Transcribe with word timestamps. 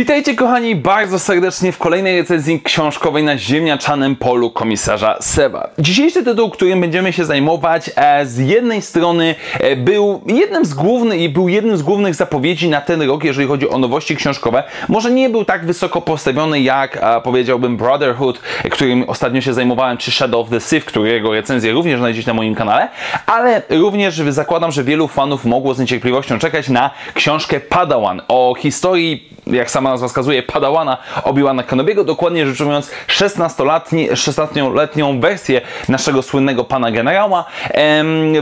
Witajcie 0.00 0.34
kochani 0.34 0.76
bardzo 0.76 1.18
serdecznie 1.18 1.72
w 1.72 1.78
kolejnej 1.78 2.18
recenzji 2.18 2.60
książkowej 2.64 3.24
na 3.24 3.38
ziemniaczanym 3.38 4.16
polu 4.16 4.50
komisarza 4.50 5.16
Seba. 5.20 5.70
Dzisiejszy 5.78 6.24
tytuł, 6.24 6.50
którym 6.50 6.80
będziemy 6.80 7.12
się 7.12 7.24
zajmować, 7.24 7.90
e, 7.96 8.26
z 8.26 8.38
jednej 8.38 8.82
strony 8.82 9.34
e, 9.58 9.76
był 9.76 10.20
jednym 10.26 10.64
z 10.64 10.74
głównych 10.74 11.32
był 11.32 11.48
jednym 11.48 11.76
z 11.76 11.82
głównych 11.82 12.14
zapowiedzi 12.14 12.68
na 12.68 12.80
ten 12.80 13.02
rok, 13.02 13.24
jeżeli 13.24 13.48
chodzi 13.48 13.68
o 13.68 13.78
nowości 13.78 14.16
książkowe. 14.16 14.62
Może 14.88 15.10
nie 15.10 15.30
był 15.30 15.44
tak 15.44 15.66
wysoko 15.66 16.00
postawiony 16.00 16.60
jak 16.60 16.96
e, 16.96 17.20
powiedziałbym 17.20 17.76
Brotherhood, 17.76 18.40
którym 18.70 19.04
ostatnio 19.08 19.40
się 19.40 19.54
zajmowałem, 19.54 19.96
czy 19.96 20.10
Shadow 20.10 20.40
of 20.40 20.50
the 20.50 20.60
Sith, 20.60 20.86
którego 20.86 21.32
recenzję 21.32 21.72
również 21.72 21.98
znajdziecie 21.98 22.26
na 22.26 22.34
moim 22.34 22.54
kanale, 22.54 22.88
ale 23.26 23.62
również 23.70 24.16
zakładam, 24.16 24.72
że 24.72 24.84
wielu 24.84 25.08
fanów 25.08 25.44
mogło 25.44 25.74
z 25.74 25.78
niecierpliwością 25.78 26.38
czekać 26.38 26.68
na 26.68 26.90
książkę 27.14 27.60
Padawan 27.60 28.22
o 28.28 28.54
historii, 28.58 29.39
jak 29.52 29.70
sama 29.70 29.90
nazwa 29.90 30.08
wskazuje, 30.08 30.42
Padawana 30.42 30.98
Obi-Wana 31.24 31.62
Kenobiego, 31.62 32.04
dokładnie 32.04 32.46
rzecz 32.46 32.60
ujmując 32.60 32.90
16-letnią 33.08 35.20
wersję 35.20 35.60
naszego 35.88 36.22
słynnego 36.22 36.64
pana 36.64 36.90
generała 36.90 37.44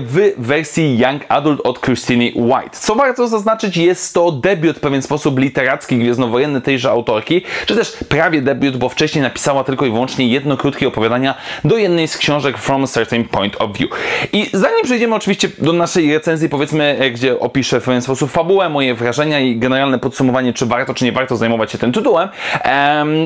w 0.01 0.33
wersji 0.39 0.99
Young 0.99 1.23
Adult 1.29 1.61
od 1.65 1.80
Christine 1.80 2.25
White. 2.35 2.71
Co 2.73 2.95
warto 2.95 3.29
zaznaczyć, 3.29 3.77
jest 3.77 4.15
to 4.15 4.33
debiut 4.33 4.77
w 4.77 4.80
pewien 4.80 5.02
sposób 5.02 5.39
literacki, 5.39 5.99
gwiezdnowojenny 5.99 6.61
tejże 6.61 6.91
autorki, 6.91 7.43
czy 7.66 7.77
też 7.77 7.97
prawie 8.09 8.43
debiut, 8.43 8.77
bo 8.77 8.88
wcześniej 8.88 9.23
napisała 9.23 9.65
tylko 9.65 9.87
i 9.87 9.91
wyłącznie 9.91 10.29
jedno 10.29 10.57
krótkie 10.57 10.88
opowiadania 10.88 11.35
do 11.65 11.77
jednej 11.77 12.09
z 12.09 12.19
książek 12.19 12.59
From 12.59 12.85
a 12.85 12.87
Certain 12.87 13.25
Point 13.25 13.61
of 13.61 13.79
View. 13.79 13.91
I 14.33 14.51
zanim 14.52 14.85
przejdziemy 14.85 15.15
oczywiście 15.15 15.49
do 15.59 15.73
naszej 15.73 16.15
recenzji, 16.15 16.49
powiedzmy, 16.49 17.10
gdzie 17.15 17.41
opiszę 17.41 17.80
w 17.80 17.85
pewien 17.85 18.02
sposób 18.02 18.30
fabułę, 18.30 18.69
moje 18.69 18.95
wrażenia 18.95 19.41
i 19.41 19.57
generalne 19.57 19.99
podsumowanie, 19.99 20.52
czy 20.52 20.66
warto, 20.66 20.95
czy 20.99 21.04
nie 21.04 21.13
warto 21.13 21.37
zajmować 21.37 21.73
się 21.73 21.79
tym 21.79 21.93
tytułem. 21.93 22.29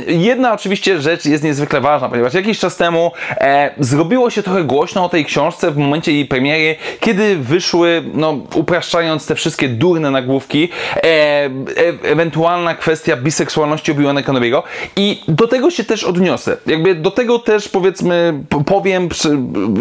jedna 0.06 0.52
oczywiście 0.52 1.00
rzecz 1.00 1.24
jest 1.24 1.44
niezwykle 1.44 1.80
ważna, 1.80 2.08
ponieważ 2.08 2.34
jakiś 2.34 2.58
czas 2.58 2.76
temu 2.76 3.12
e, 3.30 3.70
zrobiło 3.78 4.30
się 4.30 4.42
trochę 4.42 4.64
głośno 4.64 5.04
o 5.04 5.08
tej 5.08 5.24
książce 5.24 5.70
w 5.70 5.76
momencie 5.76 6.12
jej 6.12 6.24
premiery, 6.26 6.76
kiedy 7.00 7.36
wyszły, 7.36 8.02
no 8.14 8.38
upraszczając 8.54 9.26
te 9.26 9.34
wszystkie 9.34 9.68
durne 9.68 10.10
nagłówki, 10.10 10.68
e, 10.96 11.00
e, 11.02 11.50
ewentualna 12.02 12.74
kwestia 12.74 13.16
biseksualności 13.16 13.92
Obi-Wana 13.92 14.22
Kenobiego 14.22 14.62
i 14.96 15.20
do 15.28 15.48
tego 15.48 15.70
się 15.70 15.84
też 15.84 16.04
odniosę. 16.04 16.56
Jakby 16.66 16.94
do 16.94 17.10
tego 17.10 17.38
też 17.38 17.68
powiedzmy 17.68 18.34
powiem, 18.66 19.08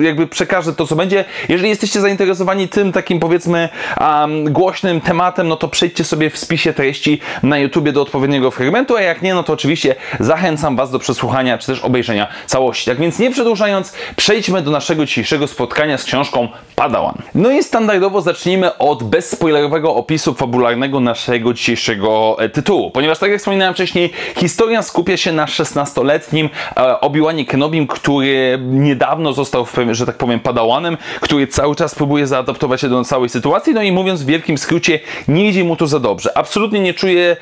jakby 0.01 0.27
przekażę 0.27 0.73
to, 0.73 0.87
co 0.87 0.95
będzie. 0.95 1.25
Jeżeli 1.49 1.69
jesteście 1.69 2.01
zainteresowani 2.01 2.67
tym 2.67 2.91
takim 2.91 3.19
powiedzmy 3.19 3.69
um, 3.99 4.53
głośnym 4.53 5.01
tematem, 5.01 5.47
no 5.47 5.55
to 5.55 5.67
przejdźcie 5.67 6.03
sobie 6.03 6.29
w 6.29 6.37
spisie 6.37 6.73
treści 6.73 7.19
na 7.43 7.57
YouTubie 7.71 7.91
do 7.91 8.01
odpowiedniego 8.01 8.51
fragmentu, 8.51 8.95
a 8.95 9.01
jak 9.01 9.21
nie, 9.21 9.33
no 9.33 9.43
to 9.43 9.53
oczywiście 9.53 9.95
zachęcam 10.19 10.75
Was 10.75 10.91
do 10.91 10.99
przesłuchania 10.99 11.57
czy 11.57 11.67
też 11.67 11.81
obejrzenia 11.81 12.27
całości. 12.45 12.85
Tak 12.85 12.99
więc 12.99 13.19
nie 13.19 13.31
przedłużając, 13.31 13.93
przejdźmy 14.15 14.61
do 14.61 14.71
naszego 14.71 15.05
dzisiejszego 15.05 15.47
spotkania 15.47 15.97
z 15.97 16.03
książką 16.03 16.47
Padawan. 16.75 17.15
No 17.35 17.51
i 17.51 17.63
standardowo 17.63 18.21
zacznijmy 18.21 18.77
od 18.77 19.03
bezspoilerowego 19.03 19.95
opisu 19.95 20.33
fabularnego 20.33 20.99
naszego 20.99 21.53
dzisiejszego 21.53 22.37
e, 22.39 22.49
tytułu, 22.49 22.91
ponieważ 22.91 23.19
tak 23.19 23.31
jak 23.31 23.39
wspominałem 23.39 23.73
wcześniej, 23.73 24.11
historia 24.37 24.81
skupia 24.81 25.17
się 25.17 25.31
na 25.31 25.45
16-letnim 25.45 26.49
e, 26.77 26.99
Obi-Wanie 26.99 27.45
Kenobim, 27.45 27.87
który 27.87 28.59
niedawno 28.61 29.33
został, 29.33 29.67
że 29.91 30.05
tak 30.05 30.17
powiem, 30.17 30.39
Padawanem, 30.39 30.97
który 31.21 31.47
cały 31.47 31.75
czas 31.75 31.95
próbuje 31.95 32.27
zaadaptować 32.27 32.81
się 32.81 32.89
do 32.89 33.03
całej 33.03 33.29
sytuacji, 33.29 33.73
no 33.73 33.81
i 33.81 33.91
mówiąc 33.91 34.23
w 34.23 34.25
wielkim 34.25 34.57
skrócie, 34.57 34.99
nie 35.27 35.49
idzie 35.49 35.63
mu 35.63 35.75
to 35.75 35.87
za 35.87 35.99
dobrze. 35.99 36.37
Absolutnie 36.37 36.79
nie 36.79 36.93
czuje 36.93 37.37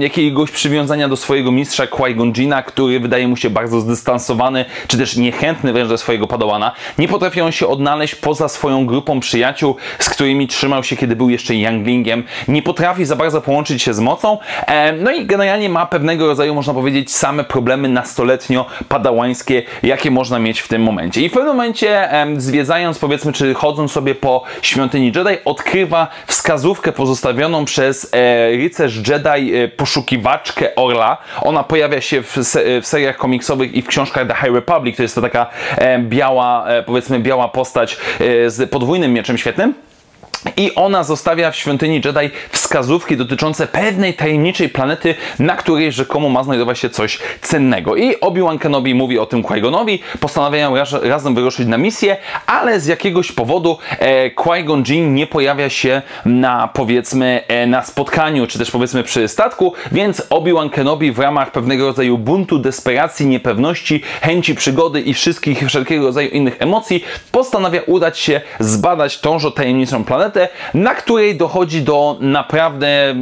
jakiegoś 0.00 0.50
przywiązania 0.50 1.08
do 1.08 1.16
swojego 1.16 1.52
mistrza 1.52 1.86
Qui-Gon 1.86 2.62
który 2.66 3.00
wydaje 3.00 3.28
mu 3.28 3.36
się 3.36 3.50
bardzo 3.50 3.80
zdystansowany, 3.80 4.64
czy 4.86 4.98
też 4.98 5.16
niechętny 5.16 5.72
wręcz 5.72 5.88
do 5.88 5.98
swojego 5.98 6.26
Padawana. 6.26 6.72
Nie 6.98 7.08
potrafi 7.08 7.40
on 7.40 7.52
się 7.52 7.66
odnaleźć 7.66 8.14
poza 8.14 8.48
swoją 8.48 8.86
grupą 8.86 9.20
przyjaciół, 9.20 9.76
z 9.98 10.10
którymi 10.10 10.48
trzymał 10.48 10.84
się, 10.84 10.96
kiedy 10.96 11.16
był 11.16 11.30
jeszcze 11.30 11.54
younglingiem. 11.54 12.24
Nie 12.48 12.62
potrafi 12.62 13.04
za 13.04 13.16
bardzo 13.16 13.40
połączyć 13.40 13.82
się 13.82 13.94
z 13.94 14.00
mocą. 14.00 14.38
no 15.00 15.12
i 15.12 15.26
generalnie 15.26 15.68
ma 15.68 15.86
pewnego 15.86 16.26
rodzaju, 16.26 16.54
można 16.54 16.74
powiedzieć, 16.74 17.12
same 17.12 17.44
problemy 17.44 17.88
nastoletnio 17.88 18.66
padałańskie, 18.88 19.62
jakie 19.82 20.10
można 20.10 20.38
mieć 20.38 20.60
w 20.60 20.68
tym 20.68 20.82
momencie. 20.82 21.20
I 21.20 21.28
w 21.28 21.32
pewnym 21.32 21.52
momencie, 21.56 22.08
zwiedzając, 22.36 22.98
powiedzmy, 22.98 23.32
czy 23.32 23.54
chodząc 23.54 23.92
sobie 23.92 24.14
po 24.14 24.42
świątyni 24.62 25.06
Jedi, 25.06 25.44
odkrywa 25.44 26.08
wskazówkę 26.26 26.92
pozostawioną 26.92 27.64
przez 27.64 28.08
e, 28.12 28.50
rycerz 28.50 28.96
Jedi 29.08 29.53
poszukiwaczkę 29.76 30.74
Orla. 30.74 31.16
Ona 31.42 31.64
pojawia 31.64 32.00
się 32.00 32.22
w, 32.22 32.38
se 32.42 32.80
w, 32.80 32.86
seriach 32.86 33.16
komiksowych 33.16 33.74
i 33.74 33.82
w 33.82 33.86
książkach 33.86 34.28
The 34.28 34.34
High 34.34 34.54
Republic. 34.54 34.96
To 34.96 35.02
jest 35.02 35.14
to 35.14 35.22
taka 35.22 35.46
e, 35.76 35.98
biała, 35.98 36.66
e, 36.66 36.82
powiedzmy, 36.82 37.20
biała 37.20 37.48
postać 37.48 37.96
e, 38.20 38.50
z 38.50 38.70
podwójnym 38.70 39.12
mieczem 39.12 39.38
świetnym. 39.38 39.74
I 40.56 40.74
ona 40.74 41.04
zostawia 41.04 41.50
w 41.50 41.56
świątyni 41.56 41.94
Jedi 41.94 42.30
wskazówki 42.50 43.16
dotyczące 43.16 43.66
pewnej 43.66 44.14
tajemniczej 44.14 44.68
planety, 44.68 45.14
na 45.38 45.56
której 45.56 45.92
rzekomo 45.92 46.28
ma 46.28 46.44
znajdować 46.44 46.78
się 46.78 46.90
coś 46.90 47.18
cennego. 47.40 47.96
I 47.96 48.20
Obi-Wan 48.20 48.58
Kenobi 48.58 48.94
mówi 48.94 49.18
o 49.18 49.26
tym 49.26 49.42
Qui-Gonowi, 49.42 49.98
postanawiają 50.20 50.76
raz, 50.76 50.92
razem 50.92 51.34
wyruszyć 51.34 51.68
na 51.68 51.78
misję, 51.78 52.16
ale 52.46 52.80
z 52.80 52.86
jakiegoś 52.86 53.32
powodu 53.32 53.78
e, 53.98 54.30
Qui-Gon 54.30 54.82
Jinn 54.90 55.14
nie 55.14 55.26
pojawia 55.26 55.70
się 55.70 56.02
na 56.24 56.68
powiedzmy 56.68 57.42
e, 57.48 57.66
na 57.66 57.82
spotkaniu, 57.82 58.46
czy 58.46 58.58
też 58.58 58.70
powiedzmy 58.70 59.02
przy 59.02 59.28
statku, 59.28 59.72
więc 59.92 60.22
Obi-Wan 60.30 60.70
Kenobi 60.70 61.12
w 61.12 61.18
ramach 61.18 61.50
pewnego 61.50 61.86
rodzaju 61.86 62.18
buntu, 62.18 62.58
desperacji, 62.58 63.26
niepewności, 63.26 64.02
chęci 64.20 64.54
przygody 64.54 65.00
i 65.00 65.14
wszystkich 65.14 65.66
wszelkiego 65.66 66.06
rodzaju 66.06 66.28
innych 66.28 66.56
emocji 66.58 67.04
postanawia 67.32 67.80
udać 67.86 68.18
się 68.18 68.40
zbadać 68.60 69.20
tążo 69.20 69.50
tajemniczą 69.50 70.04
planetę, 70.04 70.33
na 70.74 70.94
której 70.94 71.36
dochodzi 71.36 71.82
do 71.82 72.16
naprawdę 72.20 73.14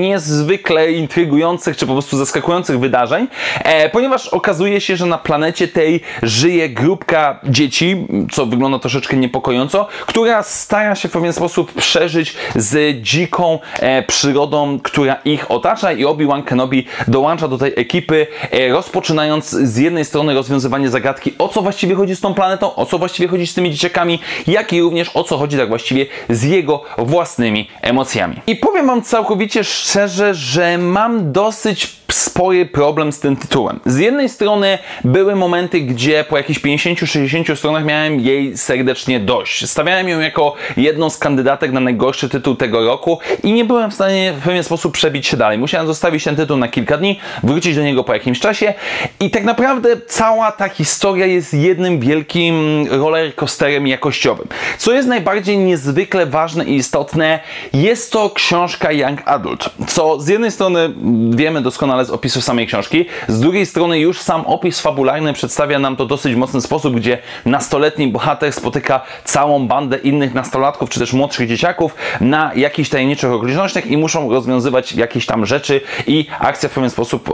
niezwykle 0.00 0.92
intrygujących, 0.92 1.76
czy 1.76 1.86
po 1.86 1.92
prostu 1.92 2.16
zaskakujących 2.16 2.80
wydarzeń, 2.80 3.26
e, 3.64 3.90
ponieważ 3.90 4.28
okazuje 4.28 4.80
się, 4.80 4.96
że 4.96 5.06
na 5.06 5.18
planecie 5.18 5.68
tej 5.68 6.00
żyje 6.22 6.68
grupka 6.68 7.40
dzieci, 7.44 8.06
co 8.32 8.46
wygląda 8.46 8.78
troszeczkę 8.78 9.16
niepokojąco, 9.16 9.86
która 10.06 10.42
stara 10.42 10.94
się 10.94 11.08
w 11.08 11.12
pewien 11.12 11.32
sposób 11.32 11.72
przeżyć 11.72 12.34
z 12.56 13.00
dziką 13.02 13.58
e, 13.80 14.02
przyrodą, 14.02 14.78
która 14.82 15.14
ich 15.24 15.50
otacza 15.50 15.92
i 15.92 16.04
Obi-Wan 16.04 16.42
Kenobi 16.42 16.86
dołącza 17.08 17.48
do 17.48 17.58
tej 17.58 17.72
ekipy, 17.76 18.26
e, 18.50 18.68
rozpoczynając 18.68 19.50
z 19.50 19.76
jednej 19.76 20.04
strony 20.04 20.34
rozwiązywanie 20.34 20.88
zagadki, 20.88 21.32
o 21.38 21.48
co 21.48 21.62
właściwie 21.62 21.94
chodzi 21.94 22.16
z 22.16 22.20
tą 22.20 22.34
planetą, 22.34 22.74
o 22.74 22.86
co 22.86 22.98
właściwie 22.98 23.28
chodzi 23.28 23.46
z 23.46 23.54
tymi 23.54 23.70
dzieciakami, 23.70 24.18
jak 24.46 24.72
i 24.72 24.80
również 24.80 25.10
o 25.14 25.24
co 25.24 25.38
chodzi 25.38 25.56
tak 25.56 25.68
właściwie 25.68 26.06
z 26.30 26.42
jego 26.54 26.82
własnymi 26.98 27.68
emocjami. 27.82 28.36
I 28.46 28.56
powiem 28.56 28.86
Wam 28.86 29.02
całkowicie 29.02 29.64
szczerze, 29.64 30.34
że 30.34 30.78
mam 30.78 31.32
dosyć 31.32 32.04
spory 32.14 32.66
problem 32.66 33.12
z 33.12 33.20
tym 33.20 33.36
tytułem. 33.36 33.80
Z 33.86 33.98
jednej 33.98 34.28
strony 34.28 34.78
były 35.04 35.36
momenty, 35.36 35.80
gdzie 35.80 36.24
po 36.24 36.36
jakichś 36.36 36.60
50-60 36.60 37.56
stronach 37.56 37.84
miałem 37.84 38.20
jej 38.20 38.58
serdecznie 38.58 39.20
dość. 39.20 39.70
Stawiałem 39.70 40.08
ją 40.08 40.20
jako 40.20 40.54
jedną 40.76 41.10
z 41.10 41.18
kandydatek 41.18 41.72
na 41.72 41.80
najgorszy 41.80 42.28
tytuł 42.28 42.54
tego 42.54 42.86
roku 42.86 43.18
i 43.42 43.52
nie 43.52 43.64
byłem 43.64 43.90
w 43.90 43.94
stanie 43.94 44.32
w 44.32 44.44
pewien 44.44 44.64
sposób 44.64 44.92
przebić 44.92 45.26
się 45.26 45.36
dalej. 45.36 45.58
Musiałem 45.58 45.86
zostawić 45.86 46.24
ten 46.24 46.36
tytuł 46.36 46.56
na 46.56 46.68
kilka 46.68 46.96
dni, 46.96 47.20
wrócić 47.42 47.76
do 47.76 47.82
niego 47.82 48.04
po 48.04 48.14
jakimś 48.14 48.40
czasie 48.40 48.74
i 49.20 49.30
tak 49.30 49.44
naprawdę 49.44 49.96
cała 50.06 50.52
ta 50.52 50.68
historia 50.68 51.26
jest 51.26 51.54
jednym 51.54 52.00
wielkim 52.00 52.86
rollercoasterem 52.90 53.86
jakościowym. 53.86 54.48
Co 54.78 54.92
jest 54.92 55.08
najbardziej 55.08 55.58
niezwykle 55.58 56.26
ważne 56.26 56.43
i 56.66 56.74
istotne, 56.74 57.40
jest 57.72 58.12
to 58.12 58.30
książka 58.30 58.92
Young 58.92 59.22
Adult, 59.24 59.70
co 59.86 60.20
z 60.20 60.28
jednej 60.28 60.50
strony 60.50 60.90
wiemy 61.30 61.62
doskonale 61.62 62.04
z 62.04 62.10
opisu 62.10 62.40
samej 62.40 62.66
książki. 62.66 63.06
Z 63.28 63.40
drugiej 63.40 63.66
strony 63.66 63.98
już 63.98 64.20
sam 64.20 64.46
opis 64.46 64.80
fabularny 64.80 65.32
przedstawia 65.32 65.78
nam 65.78 65.96
to 65.96 66.06
dosyć 66.06 66.34
mocny 66.34 66.60
sposób, 66.60 66.94
gdzie 66.96 67.18
nastoletni 67.44 68.08
bohater 68.08 68.52
spotyka 68.52 69.00
całą 69.24 69.68
bandę 69.68 69.96
innych 69.96 70.34
nastolatków, 70.34 70.90
czy 70.90 71.00
też 71.00 71.12
młodszych 71.12 71.48
dzieciaków 71.48 71.94
na 72.20 72.50
jakichś 72.54 72.88
tajemniczych 72.88 73.30
okolicznościach 73.30 73.86
i 73.86 73.96
muszą 73.96 74.30
rozwiązywać 74.30 74.92
jakieś 74.92 75.26
tam 75.26 75.46
rzeczy 75.46 75.80
i 76.06 76.26
akcja 76.38 76.68
w 76.68 76.72
pewien 76.72 76.90
sposób 76.90 77.30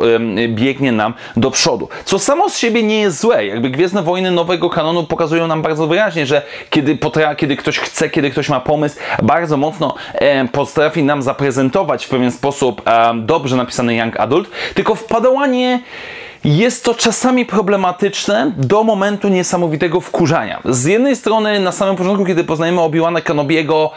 biegnie 0.48 0.92
nam 0.92 1.14
do 1.36 1.50
przodu. 1.50 1.88
Co 2.04 2.18
samo 2.18 2.50
z 2.50 2.58
siebie 2.58 2.82
nie 2.82 3.00
jest 3.00 3.20
złe. 3.20 3.46
Jakby 3.46 3.70
Gwiezdne 3.70 4.02
Wojny 4.02 4.30
nowego 4.30 4.70
kanonu 4.70 5.04
pokazują 5.04 5.46
nam 5.46 5.62
bardzo 5.62 5.86
wyraźnie, 5.86 6.26
że 6.26 6.42
kiedy, 6.70 6.96
potra- 6.96 7.36
kiedy 7.36 7.56
ktoś 7.56 7.78
chce, 7.78 8.10
kiedy 8.10 8.30
ktoś 8.30 8.48
ma 8.48 8.60
pomysł, 8.60 8.96
bardzo 9.22 9.56
mocno 9.56 9.94
e, 10.12 10.48
potrafi 10.48 11.02
nam 11.02 11.22
zaprezentować 11.22 12.06
w 12.06 12.08
pewien 12.08 12.32
sposób 12.32 12.82
e, 12.86 13.12
dobrze 13.14 13.56
napisany 13.56 13.94
Young 13.94 14.20
Adult, 14.20 14.50
tylko 14.74 14.94
w 14.94 15.04
Padałanie 15.04 15.80
jest 16.44 16.84
to 16.84 16.94
czasami 16.94 17.46
problematyczne 17.46 18.52
do 18.56 18.84
momentu 18.84 19.28
niesamowitego 19.28 20.00
wkurzania. 20.00 20.60
Z 20.64 20.84
jednej 20.84 21.16
strony, 21.16 21.60
na 21.60 21.72
samym 21.72 21.96
początku, 21.96 22.24
kiedy 22.24 22.44
poznajemy 22.44 22.80
Obi-Wana 22.80 23.20
Kenobiego, 23.20 23.90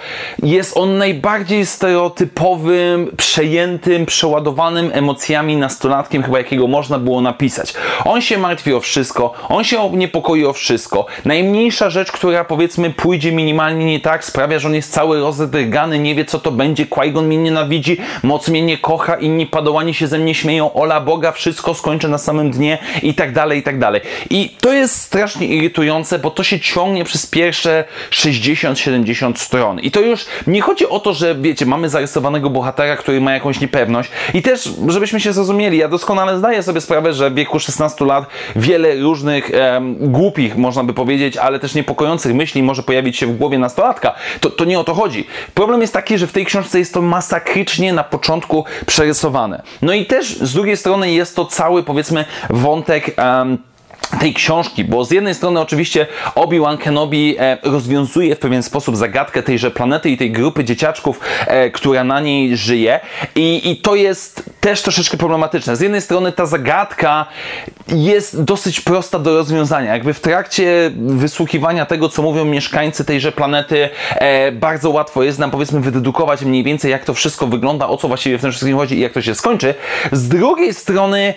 jest 0.44 0.78
on 0.78 0.98
najbardziej 0.98 1.66
stereotypowym, 1.66 3.12
przejętym, 3.18 4.06
przeładowanym 4.06 4.90
emocjami 4.94 5.58
nastolatkiem, 5.58 6.24
chyba 6.24 6.38
jakiego 6.38 6.68
można 6.68 7.00
było 7.00 7.22
napisać. 7.22 7.74
On 8.06 8.22
się 8.22 8.38
martwi 8.38 8.74
o 8.74 8.80
wszystko, 8.80 9.34
on 9.50 9.64
się 9.64 9.90
niepokoi 9.94 10.46
o 10.46 10.54
wszystko. 10.54 11.06
Najmniejsza 11.26 11.90
rzecz, 11.90 12.12
która 12.12 12.46
powiedzmy 12.46 12.90
pójdzie 12.90 13.32
minimalnie 13.32 13.86
nie 13.86 14.00
tak, 14.00 14.26
sprawia, 14.26 14.60
że 14.60 14.68
on 14.68 14.76
jest 14.76 14.94
cały 14.94 15.20
rozedrgany, 15.20 16.00
nie 16.00 16.16
wie 16.16 16.26
co 16.26 16.40
to 16.40 16.52
będzie, 16.52 16.86
Qui-Gon 16.86 17.24
mnie 17.24 17.38
nienawidzi, 17.38 17.98
moc 18.24 18.50
mnie 18.50 18.62
nie 18.62 18.78
kocha, 18.78 19.16
inni 19.16 19.46
padałani 19.46 19.94
się 19.94 20.08
ze 20.08 20.20
mnie 20.20 20.36
śmieją, 20.36 20.74
ola 20.74 21.02
Boga, 21.02 21.32
wszystko 21.32 21.74
skończę 21.74 22.08
na 22.08 22.18
samym 22.18 22.33
dnie 22.52 22.78
i 23.04 23.14
tak 23.14 23.34
dalej, 23.34 23.60
i 23.60 23.64
tak 23.64 23.80
dalej. 23.80 24.02
I 24.30 24.50
to 24.60 24.74
jest 24.74 25.02
strasznie 25.02 25.48
irytujące, 25.48 26.20
bo 26.20 26.32
to 26.32 26.44
się 26.44 26.60
ciągnie 26.60 27.04
przez 27.04 27.26
pierwsze 27.26 27.84
60-70 28.12 29.36
stron. 29.36 29.80
I 29.80 29.92
to 29.92 30.02
już 30.02 30.26
nie 30.48 30.62
chodzi 30.62 30.90
o 30.90 31.00
to, 31.00 31.14
że 31.14 31.36
wiecie, 31.36 31.66
mamy 31.66 31.90
zarysowanego 31.90 32.50
bohatera, 32.50 32.96
który 32.96 33.22
ma 33.22 33.34
jakąś 33.34 33.60
niepewność 33.60 34.12
i 34.34 34.42
też, 34.42 34.70
żebyśmy 34.88 35.20
się 35.20 35.34
zrozumieli, 35.34 35.78
ja 35.78 35.88
doskonale 35.88 36.38
zdaję 36.38 36.64
sobie 36.64 36.82
sprawę, 36.82 37.14
że 37.14 37.30
w 37.30 37.36
wieku 37.36 37.60
16 37.60 38.06
lat 38.06 38.26
wiele 38.56 38.96
różnych 38.96 39.52
głupich, 40.00 40.58
można 40.58 40.84
by 40.84 40.94
powiedzieć, 40.94 41.38
ale 41.38 41.60
też 41.60 41.76
niepokojących 41.76 42.34
myśli 42.34 42.64
może 42.64 42.84
pojawić 42.84 43.18
się 43.18 43.28
w 43.28 43.38
głowie 43.38 43.60
nastolatka. 43.60 44.16
To, 44.40 44.50
to 44.50 44.66
nie 44.66 44.80
o 44.80 44.84
to 44.84 44.94
chodzi. 44.94 45.28
Problem 45.54 45.82
jest 45.82 45.94
taki, 45.94 46.18
że 46.18 46.28
w 46.28 46.32
tej 46.32 46.46
książce 46.46 46.80
jest 46.80 46.94
to 46.94 47.02
masakrycznie 47.02 47.94
na 47.94 48.04
początku 48.04 48.66
przerysowane. 48.86 49.62
No 49.82 49.94
i 49.94 50.06
też 50.06 50.38
z 50.38 50.54
drugiej 50.54 50.78
strony 50.78 51.12
jest 51.12 51.36
to 51.36 51.46
cały, 51.46 51.84
powiedzmy, 51.84 52.23
wątek. 52.50 53.16
Um, 53.18 53.58
tej 54.20 54.34
książki, 54.34 54.84
bo 54.84 55.06
z 55.06 55.12
jednej 55.12 55.36
strony 55.36 55.60
oczywiście 55.60 56.08
Obi-Wan 56.36 56.78
Kenobi 56.78 57.36
e, 57.40 57.58
rozwiązuje 57.64 58.36
w 58.36 58.40
pewien 58.40 58.64
sposób 58.64 58.98
zagadkę 58.98 59.44
tejże 59.44 59.72
planety 59.72 60.10
i 60.10 60.18
tej 60.18 60.32
grupy 60.32 60.64
dzieciaczków, 60.64 61.20
e, 61.48 61.70
która 61.70 62.04
na 62.04 62.20
niej 62.20 62.58
żyje 62.58 63.00
I, 63.36 63.72
i 63.72 63.78
to 63.78 63.96
jest 63.96 64.50
też 64.64 64.82
troszeczkę 64.82 65.18
problematyczne. 65.18 65.76
Z 65.76 65.82
jednej 65.82 66.02
strony 66.02 66.32
ta 66.32 66.46
zagadka 66.46 67.26
jest 67.88 68.44
dosyć 68.44 68.82
prosta 68.82 69.20
do 69.20 69.38
rozwiązania. 69.38 69.94
Jakby 69.94 70.14
w 70.14 70.20
trakcie 70.20 70.92
wysłuchiwania 70.96 71.86
tego, 71.86 72.10
co 72.10 72.22
mówią 72.22 72.46
mieszkańcy 72.46 73.06
tejże 73.06 73.32
planety, 73.32 73.90
e, 74.10 74.52
bardzo 74.52 74.90
łatwo 74.90 75.24
jest 75.24 75.40
nam 75.40 75.52
powiedzmy 75.52 75.80
wydedukować 75.80 76.42
mniej 76.42 76.64
więcej, 76.64 76.92
jak 76.92 77.06
to 77.06 77.14
wszystko 77.14 77.48
wygląda, 77.48 77.88
o 77.88 77.98
co 77.98 78.08
właściwie 78.08 78.38
w 78.38 78.42
tym 78.42 78.52
wszystkim 78.52 78.78
chodzi 78.78 78.96
i 78.96 79.00
jak 79.00 79.14
to 79.14 79.22
się 79.22 79.36
skończy. 79.36 79.76
Z 80.12 80.28
drugiej 80.28 80.74
strony 80.74 81.34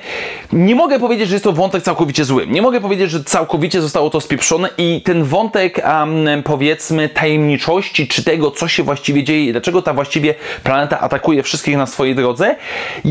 nie 0.52 0.74
mogę 0.74 0.98
powiedzieć, 0.98 1.28
że 1.28 1.34
jest 1.34 1.44
to 1.44 1.52
wątek 1.52 1.82
całkowicie 1.82 2.24
zły. 2.24 2.46
Nie 2.46 2.62
mogę 2.62 2.80
powiedzieć, 2.80 3.10
że 3.10 3.24
całkowicie 3.24 3.82
zostało 3.82 4.10
to 4.10 4.20
spieprzone 4.20 4.68
i 4.78 5.02
ten 5.02 5.24
wątek 5.24 5.82
um, 5.84 6.42
powiedzmy 6.42 7.08
tajemniczości, 7.08 8.08
czy 8.08 8.24
tego, 8.24 8.50
co 8.50 8.68
się 8.68 8.82
właściwie 8.82 9.24
dzieje 9.24 9.44
i 9.44 9.52
dlaczego 9.52 9.82
ta 9.82 9.92
właściwie 9.92 10.34
planeta 10.64 11.00
atakuje 11.00 11.42
wszystkich 11.42 11.76
na 11.76 11.86
swojej 11.86 12.14
drodze, 12.14 12.56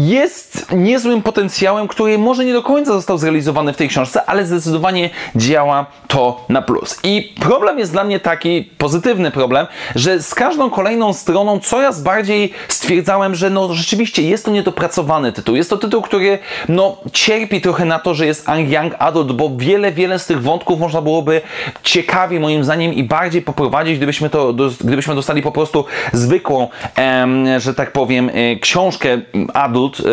jest 0.08 0.72
niezłym 0.72 1.22
potencjałem, 1.22 1.88
który 1.88 2.18
może 2.18 2.46
nie 2.46 2.54
do 2.54 2.64
końca 2.64 2.94
został 2.94 3.18
zrealizowany 3.18 3.74
w 3.74 3.78
tej 3.78 3.90
książce, 3.90 4.26
ale 4.26 4.46
zdecydowanie 4.46 5.10
działa 5.36 5.86
to 6.08 6.46
na 6.50 6.62
plus. 6.62 7.00
I 7.04 7.34
problem 7.40 7.80
jest 7.80 7.92
dla 7.92 8.04
mnie 8.04 8.20
taki, 8.20 8.70
pozytywny 8.78 9.32
problem, 9.32 9.68
że 9.96 10.22
z 10.22 10.36
każdą 10.36 10.70
kolejną 10.70 11.14
stroną 11.14 11.60
coraz 11.60 12.02
bardziej 12.02 12.54
stwierdzałem, 12.68 13.36
że 13.36 13.50
no 13.50 13.74
rzeczywiście 13.74 14.22
jest 14.22 14.46
to 14.46 14.52
niedopracowany 14.52 15.32
tytuł. 15.32 15.56
Jest 15.56 15.70
to 15.70 15.78
tytuł, 15.78 16.02
który 16.02 16.40
no 16.70 16.98
cierpi 17.14 17.62
trochę 17.62 17.86
na 17.86 18.00
to, 18.00 18.14
że 18.14 18.26
jest 18.26 18.48
young 18.68 18.94
adult, 19.00 19.32
bo 19.32 19.52
wiele, 19.58 19.92
wiele 19.92 20.20
z 20.20 20.26
tych 20.26 20.42
wątków 20.42 20.80
można 20.80 21.02
byłoby 21.02 21.42
ciekawie 21.84 22.40
moim 22.40 22.64
zdaniem 22.64 22.94
i 22.94 23.04
bardziej 23.04 23.42
poprowadzić, 23.42 23.98
gdybyśmy 23.98 24.30
to, 24.30 24.54
gdybyśmy 24.84 25.16
dostali 25.16 25.42
po 25.42 25.52
prostu 25.52 25.86
zwykłą, 26.14 26.68
em, 26.96 27.60
że 27.60 27.74
tak 27.74 27.92
powiem, 27.92 28.30
e, 28.34 28.56
książkę 28.56 29.22
adult 29.54 29.95
e, 30.00 30.04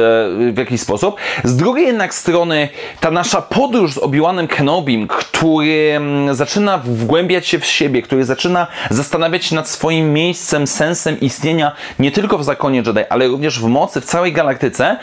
w 0.53 0.59
jakiś 0.59 0.81
sposób. 0.81 1.17
Z 1.45 1.57
drugiej 1.57 1.87
jednak 1.87 2.15
strony 2.15 2.69
ta 3.01 3.11
nasza 3.11 3.43
podróż 3.43 3.93
z 3.93 3.99
Obi-Wanem 3.99 4.49
Kenobim, 4.49 5.09
który 5.09 6.01
zaczyna 6.33 6.79
wgłębiać 6.79 7.47
się 7.47 7.59
w 7.59 7.67
siebie, 7.67 8.03
który 8.03 8.25
zaczyna 8.25 8.67
zastanawiać 8.91 9.45
się 9.45 9.55
nad 9.55 9.69
swoim 9.69 10.13
miejscem, 10.13 10.67
sensem 10.67 11.21
istnienia 11.21 11.73
nie 11.99 12.13
tylko 12.13 12.39
w 12.39 12.45
zakonie 12.45 12.83
Jedi, 12.87 13.01
ale 13.11 13.29
również 13.29 13.61
w 13.61 13.67
mocy 13.67 14.01
w 14.01 14.05
całej 14.05 14.33
galaktyce, 14.33 14.99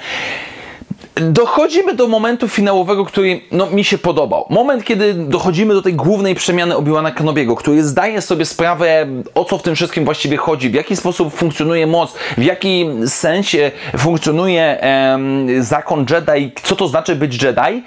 dochodzimy 1.15 1.93
do 1.93 2.07
momentu 2.07 2.47
finałowego, 2.47 3.05
który 3.05 3.41
no, 3.51 3.65
mi 3.65 3.83
się 3.83 3.97
podobał. 3.97 4.45
Moment, 4.49 4.83
kiedy 4.83 5.13
dochodzimy 5.13 5.73
do 5.73 5.81
tej 5.81 5.93
głównej 5.93 6.35
przemiany 6.35 6.75
Obi-Wana 6.75 7.11
Kenobiego, 7.11 7.55
który 7.55 7.83
zdaje 7.83 8.21
sobie 8.21 8.45
sprawę, 8.45 9.07
o 9.35 9.45
co 9.45 9.57
w 9.57 9.63
tym 9.63 9.75
wszystkim 9.75 10.05
właściwie 10.05 10.37
chodzi, 10.37 10.69
w 10.69 10.73
jaki 10.73 10.95
sposób 10.95 11.35
funkcjonuje 11.35 11.87
moc, 11.87 12.13
w 12.37 12.43
jakim 12.43 13.07
sensie 13.07 13.71
funkcjonuje 13.97 14.81
em, 14.81 15.63
zakon 15.63 16.05
Jedi, 16.09 16.51
co 16.63 16.75
to 16.75 16.87
znaczy 16.87 17.15
być 17.15 17.43
Jedi 17.43 17.83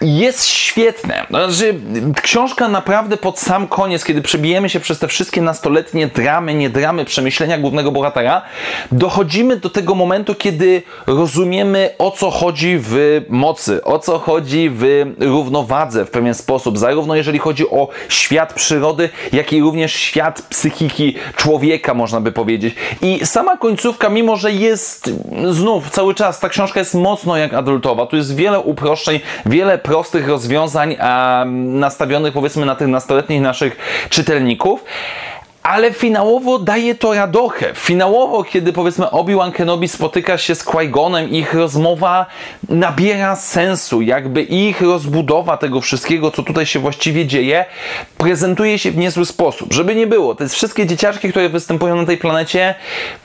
jest 0.00 0.46
świetne. 0.46 1.26
Znaczy, 1.30 1.74
książka 2.22 2.68
naprawdę 2.68 3.16
pod 3.16 3.38
sam 3.38 3.68
koniec, 3.68 4.04
kiedy 4.04 4.22
przebijemy 4.22 4.68
się 4.68 4.80
przez 4.80 4.98
te 4.98 5.08
wszystkie 5.08 5.42
nastoletnie 5.42 6.06
dramy, 6.06 6.54
nie 6.54 6.70
dramy, 6.70 7.04
przemyślenia 7.04 7.58
głównego 7.58 7.92
bohatera, 7.92 8.42
dochodzimy 8.92 9.56
do 9.56 9.70
tego 9.70 9.94
momentu, 9.94 10.34
kiedy 10.34 10.82
rozumiemy 11.06 11.90
o 11.98 12.10
co 12.10 12.30
chodzi 12.30 12.78
w 12.78 13.20
mocy, 13.28 13.84
o 13.84 13.98
co 13.98 14.18
chodzi 14.18 14.70
w 14.72 15.04
równowadze 15.18 16.04
w 16.04 16.10
pewien 16.10 16.34
sposób, 16.34 16.78
zarówno 16.78 17.16
jeżeli 17.16 17.38
chodzi 17.38 17.70
o 17.70 17.88
świat 18.08 18.54
przyrody, 18.54 19.08
jak 19.32 19.52
i 19.52 19.60
również 19.60 19.92
świat 19.92 20.42
psychiki 20.42 21.14
człowieka, 21.36 21.94
można 21.94 22.20
by 22.20 22.32
powiedzieć. 22.32 22.74
I 23.02 23.26
sama 23.26 23.56
końcówka, 23.56 24.08
mimo 24.08 24.36
że 24.36 24.52
jest 24.52 25.10
znów 25.50 25.90
cały 25.90 26.14
czas, 26.14 26.40
ta 26.40 26.48
książka 26.48 26.80
jest 26.80 26.94
mocno 26.94 27.36
jak 27.36 27.54
adultowa, 27.54 28.06
tu 28.06 28.16
jest 28.16 28.36
wiele 28.36 28.60
uproszczeń, 28.60 29.20
wiele 29.46 29.78
prostych 29.90 30.28
rozwiązań 30.28 30.96
nastawionych 31.56 32.32
powiedzmy 32.32 32.66
na 32.66 32.74
tych 32.74 32.88
nastoletnich 32.88 33.40
naszych 33.40 33.76
czytelników 34.10 34.84
ale 35.62 35.92
finałowo 35.92 36.58
daje 36.58 36.94
to 36.94 37.14
radochę. 37.14 37.74
Finałowo, 37.74 38.44
kiedy 38.44 38.72
powiedzmy 38.72 39.10
Obi-Wan 39.10 39.52
Kenobi 39.52 39.88
spotyka 39.88 40.38
się 40.38 40.54
z 40.54 40.64
Qui-Gonem, 40.64 41.32
ich 41.32 41.54
rozmowa 41.54 42.26
nabiera 42.68 43.36
sensu, 43.36 44.02
jakby 44.02 44.42
ich 44.42 44.80
rozbudowa 44.80 45.56
tego 45.56 45.80
wszystkiego, 45.80 46.30
co 46.30 46.42
tutaj 46.42 46.66
się 46.66 46.78
właściwie 46.78 47.26
dzieje, 47.26 47.64
prezentuje 48.18 48.78
się 48.78 48.90
w 48.90 48.96
niezły 48.96 49.26
sposób. 49.26 49.72
Żeby 49.72 49.94
nie 49.94 50.06
było, 50.06 50.34
te 50.34 50.48
wszystkie 50.48 50.86
dzieciaczki, 50.86 51.30
które 51.30 51.48
występują 51.48 51.96
na 51.96 52.06
tej 52.06 52.18
planecie 52.18 52.74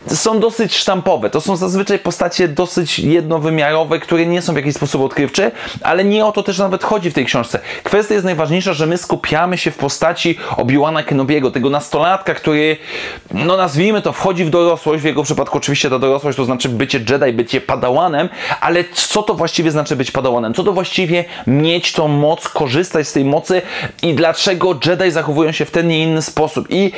są 0.07 0.39
dosyć 0.39 0.75
sztampowe. 0.75 1.29
To 1.29 1.41
są 1.41 1.55
zazwyczaj 1.55 2.00
postacie 2.00 2.48
dosyć 2.48 3.00
jednowymiarowe, 3.00 4.00
które 4.00 4.25
nie 4.25 4.41
są 4.41 4.53
w 4.53 4.55
jakiś 4.55 4.75
sposób 4.75 5.01
odkrywcze, 5.01 5.51
ale 5.81 6.03
nie 6.03 6.25
o 6.25 6.31
to 6.31 6.43
też 6.43 6.59
nawet 6.59 6.83
chodzi 6.83 7.12
w 7.12 7.13
tej 7.13 7.25
książce. 7.25 7.59
Kwestia 7.83 8.13
jest 8.13 8.25
najważniejsza, 8.25 8.74
że 8.74 8.88
my 8.88 8.98
skupiamy 8.98 9.57
się 9.57 9.71
w 9.71 9.77
postaci 9.77 10.38
Obi-Wana 10.57 11.03
Kenobiego, 11.03 11.51
tego 11.51 11.69
nastolatka, 11.69 12.25
który, 12.34 12.77
no 13.34 13.58
nazwijmy 13.58 14.01
to, 14.01 14.13
wchodzi 14.13 14.46
w 14.46 14.50
dorosłość, 14.50 15.03
w 15.03 15.05
jego 15.05 15.24
przypadku 15.24 15.58
oczywiście 15.58 15.89
ta 15.89 16.00
dorosłość 16.00 16.38
to 16.38 16.46
znaczy 16.46 16.70
bycie 16.70 17.00
Jedi, 17.10 17.34
bycie 17.34 17.62
padałanem, 17.62 18.29
ale 18.62 18.84
co 18.94 19.24
to 19.24 19.34
właściwie 19.34 19.72
znaczy 19.72 19.96
być 19.96 20.12
padałanem? 20.12 20.53
Co 20.53 20.63
to 20.63 20.74
właściwie 20.74 21.25
mieć 21.48 21.91
tą 21.91 22.08
moc, 22.08 22.50
korzystać 22.50 23.08
z 23.08 23.13
tej 23.13 23.25
mocy 23.25 23.62
i 24.01 24.13
dlaczego 24.13 24.79
Jedi 24.86 25.12
zachowują 25.12 25.51
się 25.51 25.65
w 25.65 25.72
ten, 25.72 25.88
nie 25.88 26.03
inny 26.03 26.22
sposób? 26.22 26.67
I 26.70 26.91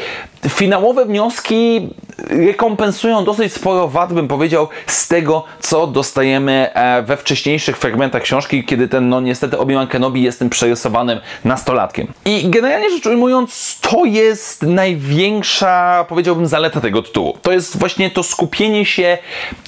finałowe 0.50 1.06
wnioski 1.06 1.90
rekompensują 2.30 3.24
dosyć 3.24 3.54
sporo 3.54 3.88
wad, 3.88 4.14
bym 4.14 4.28
powiedział, 4.28 4.68
z 4.88 5.08
tego, 5.08 5.44
co 5.60 5.88
dostajemy 5.88 6.74
e, 6.74 7.04
we 7.04 7.18
wcześniejszych 7.18 7.78
fragmentach 7.78 8.22
książki, 8.22 8.64
kiedy 8.64 8.88
ten, 8.88 9.10
no 9.10 9.22
niestety, 9.22 9.58
Obi-Wan 9.58 9.88
Kenobi 9.88 10.24
jest 10.24 10.40
tym 10.40 10.50
przerysowanym 10.50 11.20
nastolatkiem. 11.46 12.08
I 12.26 12.50
generalnie 12.50 12.90
rzecz 12.90 13.06
ujmując, 13.06 13.80
to 13.82 14.06
jest 14.06 14.64
największa, 15.18 16.06
powiedziałbym, 16.10 16.48
zaleta 16.48 16.82
tego 16.82 17.02
tytułu. 17.02 17.38
To 17.42 17.52
jest 17.52 17.80
właśnie 17.80 18.12
to 18.12 18.24
skupienie 18.24 18.86
się, 18.86 19.18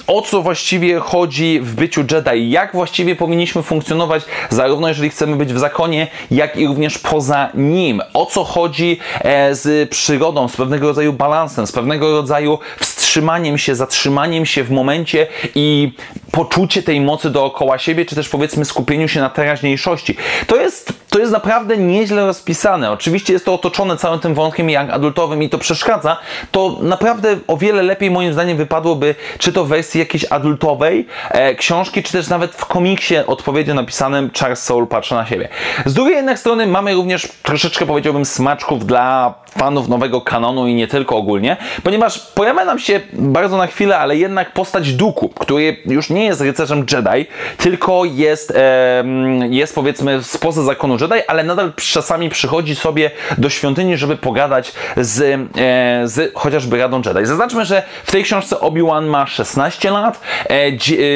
o 0.06 0.22
co 0.22 0.42
właściwie 0.42 0.98
chodzi 0.98 1.60
w 1.60 1.74
byciu 1.74 2.00
Jedi, 2.00 2.50
jak 2.50 2.72
właściwie 2.72 3.16
powinniśmy 3.16 3.62
funkcjonować, 3.62 4.22
zarówno 4.50 4.88
jeżeli 4.88 5.10
chcemy 5.10 5.36
być 5.36 5.52
w 5.52 5.58
zakonie, 5.58 6.06
jak 6.30 6.56
i 6.56 6.66
również 6.66 6.98
poza 6.98 7.48
nim. 7.54 8.02
O 8.14 8.26
co 8.26 8.44
chodzi 8.44 8.98
e, 9.20 9.54
z 9.54 9.90
przyrodą, 9.90 10.48
z 10.48 10.56
pewnego 10.56 10.86
rodzaju 10.86 11.12
balansem, 11.12 11.66
z 11.66 11.72
pewnego 11.72 12.10
rodzaju 12.10 12.58
wstrzymaniem 12.80 13.58
się, 13.58 13.74
zatrzymaniem 13.74 14.46
się 14.46 14.64
w 14.64 14.70
momencie 14.70 15.26
i 15.54 15.92
poczucie 16.32 16.82
tej 16.82 17.00
mocy 17.00 17.30
dookoła 17.30 17.78
siebie, 17.78 18.04
czy 18.04 18.14
też 18.14 18.28
powiedzmy 18.28 18.64
skupieniu 18.64 19.08
się 19.08 19.20
na 19.20 19.30
teraźniejszości. 19.30 20.16
To 20.46 20.56
jest 20.56 20.92
to 21.10 21.18
jest 21.18 21.32
naprawdę 21.32 21.76
nieźle 21.76 22.26
rozpisane. 22.26 22.90
Oczywiście 22.90 23.32
jest 23.32 23.44
to 23.44 23.54
otoczone 23.54 23.96
całym 23.96 24.20
tym 24.20 24.34
wątkiem 24.34 24.70
young 24.70 24.90
adultowym 24.90 25.39
i 25.42 25.48
to 25.48 25.58
przeszkadza. 25.58 26.16
To 26.50 26.78
naprawdę 26.82 27.38
o 27.46 27.56
wiele 27.56 27.82
lepiej 27.82 28.10
moim 28.10 28.32
zdaniem 28.32 28.56
wypadłoby, 28.56 29.14
czy 29.38 29.52
to 29.52 29.64
w 29.64 29.68
wersji 29.68 29.98
jakiejś 30.00 30.24
adultowej 30.24 31.06
e, 31.30 31.54
książki, 31.54 32.02
czy 32.02 32.12
też 32.12 32.28
nawet 32.28 32.54
w 32.54 32.66
komiksie 32.66 33.16
odpowiednio 33.26 33.74
napisanym 33.74 34.30
Charles 34.38 34.62
Soul 34.62 34.86
patrzy 34.86 35.14
na 35.14 35.26
siebie. 35.26 35.48
Z 35.86 35.94
drugiej 35.94 36.16
jednak 36.16 36.38
strony 36.38 36.66
mamy 36.66 36.94
również 36.94 37.28
troszeczkę 37.42 37.86
powiedziałbym 37.86 38.24
smaczków 38.24 38.86
dla 38.86 39.34
fanów 39.58 39.88
nowego 39.88 40.20
kanonu 40.20 40.66
i 40.66 40.74
nie 40.74 40.88
tylko 40.88 41.16
ogólnie, 41.16 41.56
ponieważ 41.82 42.18
pojawia 42.18 42.64
nam 42.64 42.78
się 42.78 43.00
bardzo 43.12 43.56
na 43.56 43.66
chwilę, 43.66 43.98
ale 43.98 44.16
jednak 44.16 44.52
postać 44.52 44.92
Duku, 44.92 45.28
który 45.28 45.76
już 45.86 46.10
nie 46.10 46.24
jest 46.24 46.40
rycerzem 46.40 46.78
Jedi, 46.92 47.26
tylko 47.56 48.04
jest, 48.04 48.52
e, 48.56 49.04
jest 49.50 49.74
powiedzmy 49.74 50.22
spoza 50.22 50.62
zakonu 50.62 50.96
Jedi, 51.00 51.26
ale 51.28 51.44
nadal 51.44 51.72
czasami 51.76 52.30
przychodzi 52.30 52.76
sobie 52.76 53.10
do 53.38 53.50
świątyni, 53.50 53.96
żeby 53.96 54.16
pogadać 54.16 54.72
z, 54.96 55.20
e, 55.20 56.08
z 56.08 56.34
chociażby 56.34 56.78
Radą 56.78 57.02
Jedi. 57.06 57.26
Zaznaczmy, 57.26 57.64
że 57.64 57.82
w 58.04 58.12
tej 58.12 58.24
książce 58.24 58.60
Obi-Wan 58.60 59.06
ma 59.06 59.26
16 59.26 59.90
lat, 59.90 60.20
e, 60.20 60.50
e, 60.50 60.70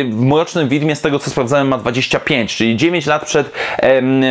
w 0.05 0.21
Mrocznym 0.21 0.69
Widmie, 0.69 0.97
z 0.97 1.01
tego 1.01 1.19
co 1.19 1.31
sprawdzałem, 1.31 1.69
ma 1.69 1.79
25, 1.79 2.57
czyli 2.57 2.77
9 2.77 3.07
lat 3.07 3.25
przed 3.25 3.51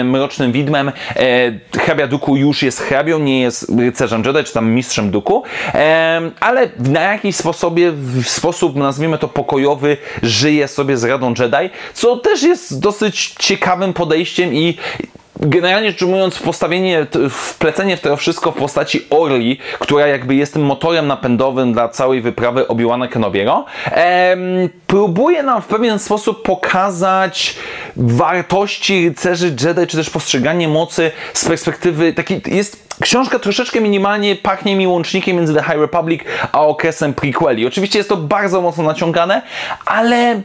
Mrocznym 0.03 0.51
Widmem. 0.51 0.91
E, 1.15 1.79
hrabia 1.79 2.07
Duku 2.07 2.35
już 2.35 2.63
jest 2.63 2.79
hrabią, 2.79 3.19
nie 3.19 3.41
jest 3.41 3.71
Jedi, 4.25 4.43
czy 4.43 4.53
tam 4.53 4.71
mistrzem 4.71 5.11
Duku, 5.11 5.43
ale 6.39 6.69
na 6.79 7.01
jakiś 7.01 7.35
sposobie, 7.35 7.91
w 7.91 8.29
sposób 8.29 8.75
nazwijmy 8.75 9.17
to 9.17 9.27
pokojowy, 9.27 9.97
żyje 10.23 10.67
sobie 10.67 10.97
z 10.97 11.03
Radą 11.03 11.33
Jedi, 11.39 11.69
co 11.93 12.17
też 12.17 12.43
jest 12.43 12.79
dosyć 12.79 13.35
ciekawym 13.39 13.93
podejściem 13.93 14.53
i 14.53 14.77
generalnie 15.45 15.91
rzecz 15.91 16.01
ujmując, 16.01 16.39
postawienie, 16.39 17.07
wplecenie 17.29 17.97
w 17.97 18.01
to 18.01 18.17
wszystko 18.17 18.51
w 18.51 18.55
postaci 18.55 19.05
Orli, 19.09 19.57
która 19.79 20.07
jakby 20.07 20.35
jest 20.35 20.53
tym 20.53 20.65
motorem 20.65 21.07
napędowym 21.07 21.73
dla 21.73 21.89
całej 21.89 22.21
wyprawy 22.21 22.67
Obi-Wana 22.67 23.07
Kenobiego, 23.07 23.65
em, 23.91 24.39
próbuje 24.87 25.43
nam 25.43 25.61
w 25.61 25.65
pewien 25.65 25.99
sposób 25.99 26.43
pokazać 26.43 27.55
wartości 27.95 29.09
rycerzy 29.09 29.47
Jedi, 29.47 29.87
czy 29.87 29.97
też 29.97 30.09
postrzeganie 30.09 30.67
mocy 30.67 31.11
z 31.33 31.45
perspektywy 31.45 32.13
takiej, 32.13 32.41
jest 32.45 32.83
Książka 33.01 33.39
troszeczkę 33.39 33.81
minimalnie 33.81 34.35
pachnie 34.35 34.75
mi 34.75 34.87
łącznikiem 34.87 35.37
między 35.37 35.53
The 35.53 35.63
High 35.63 35.77
Republic 35.77 36.21
a 36.51 36.61
okresem 36.61 37.13
prequeli. 37.13 37.67
Oczywiście 37.67 37.99
jest 37.99 38.09
to 38.09 38.17
bardzo 38.17 38.61
mocno 38.61 38.83
naciągane, 38.83 39.41
ale 39.85 40.41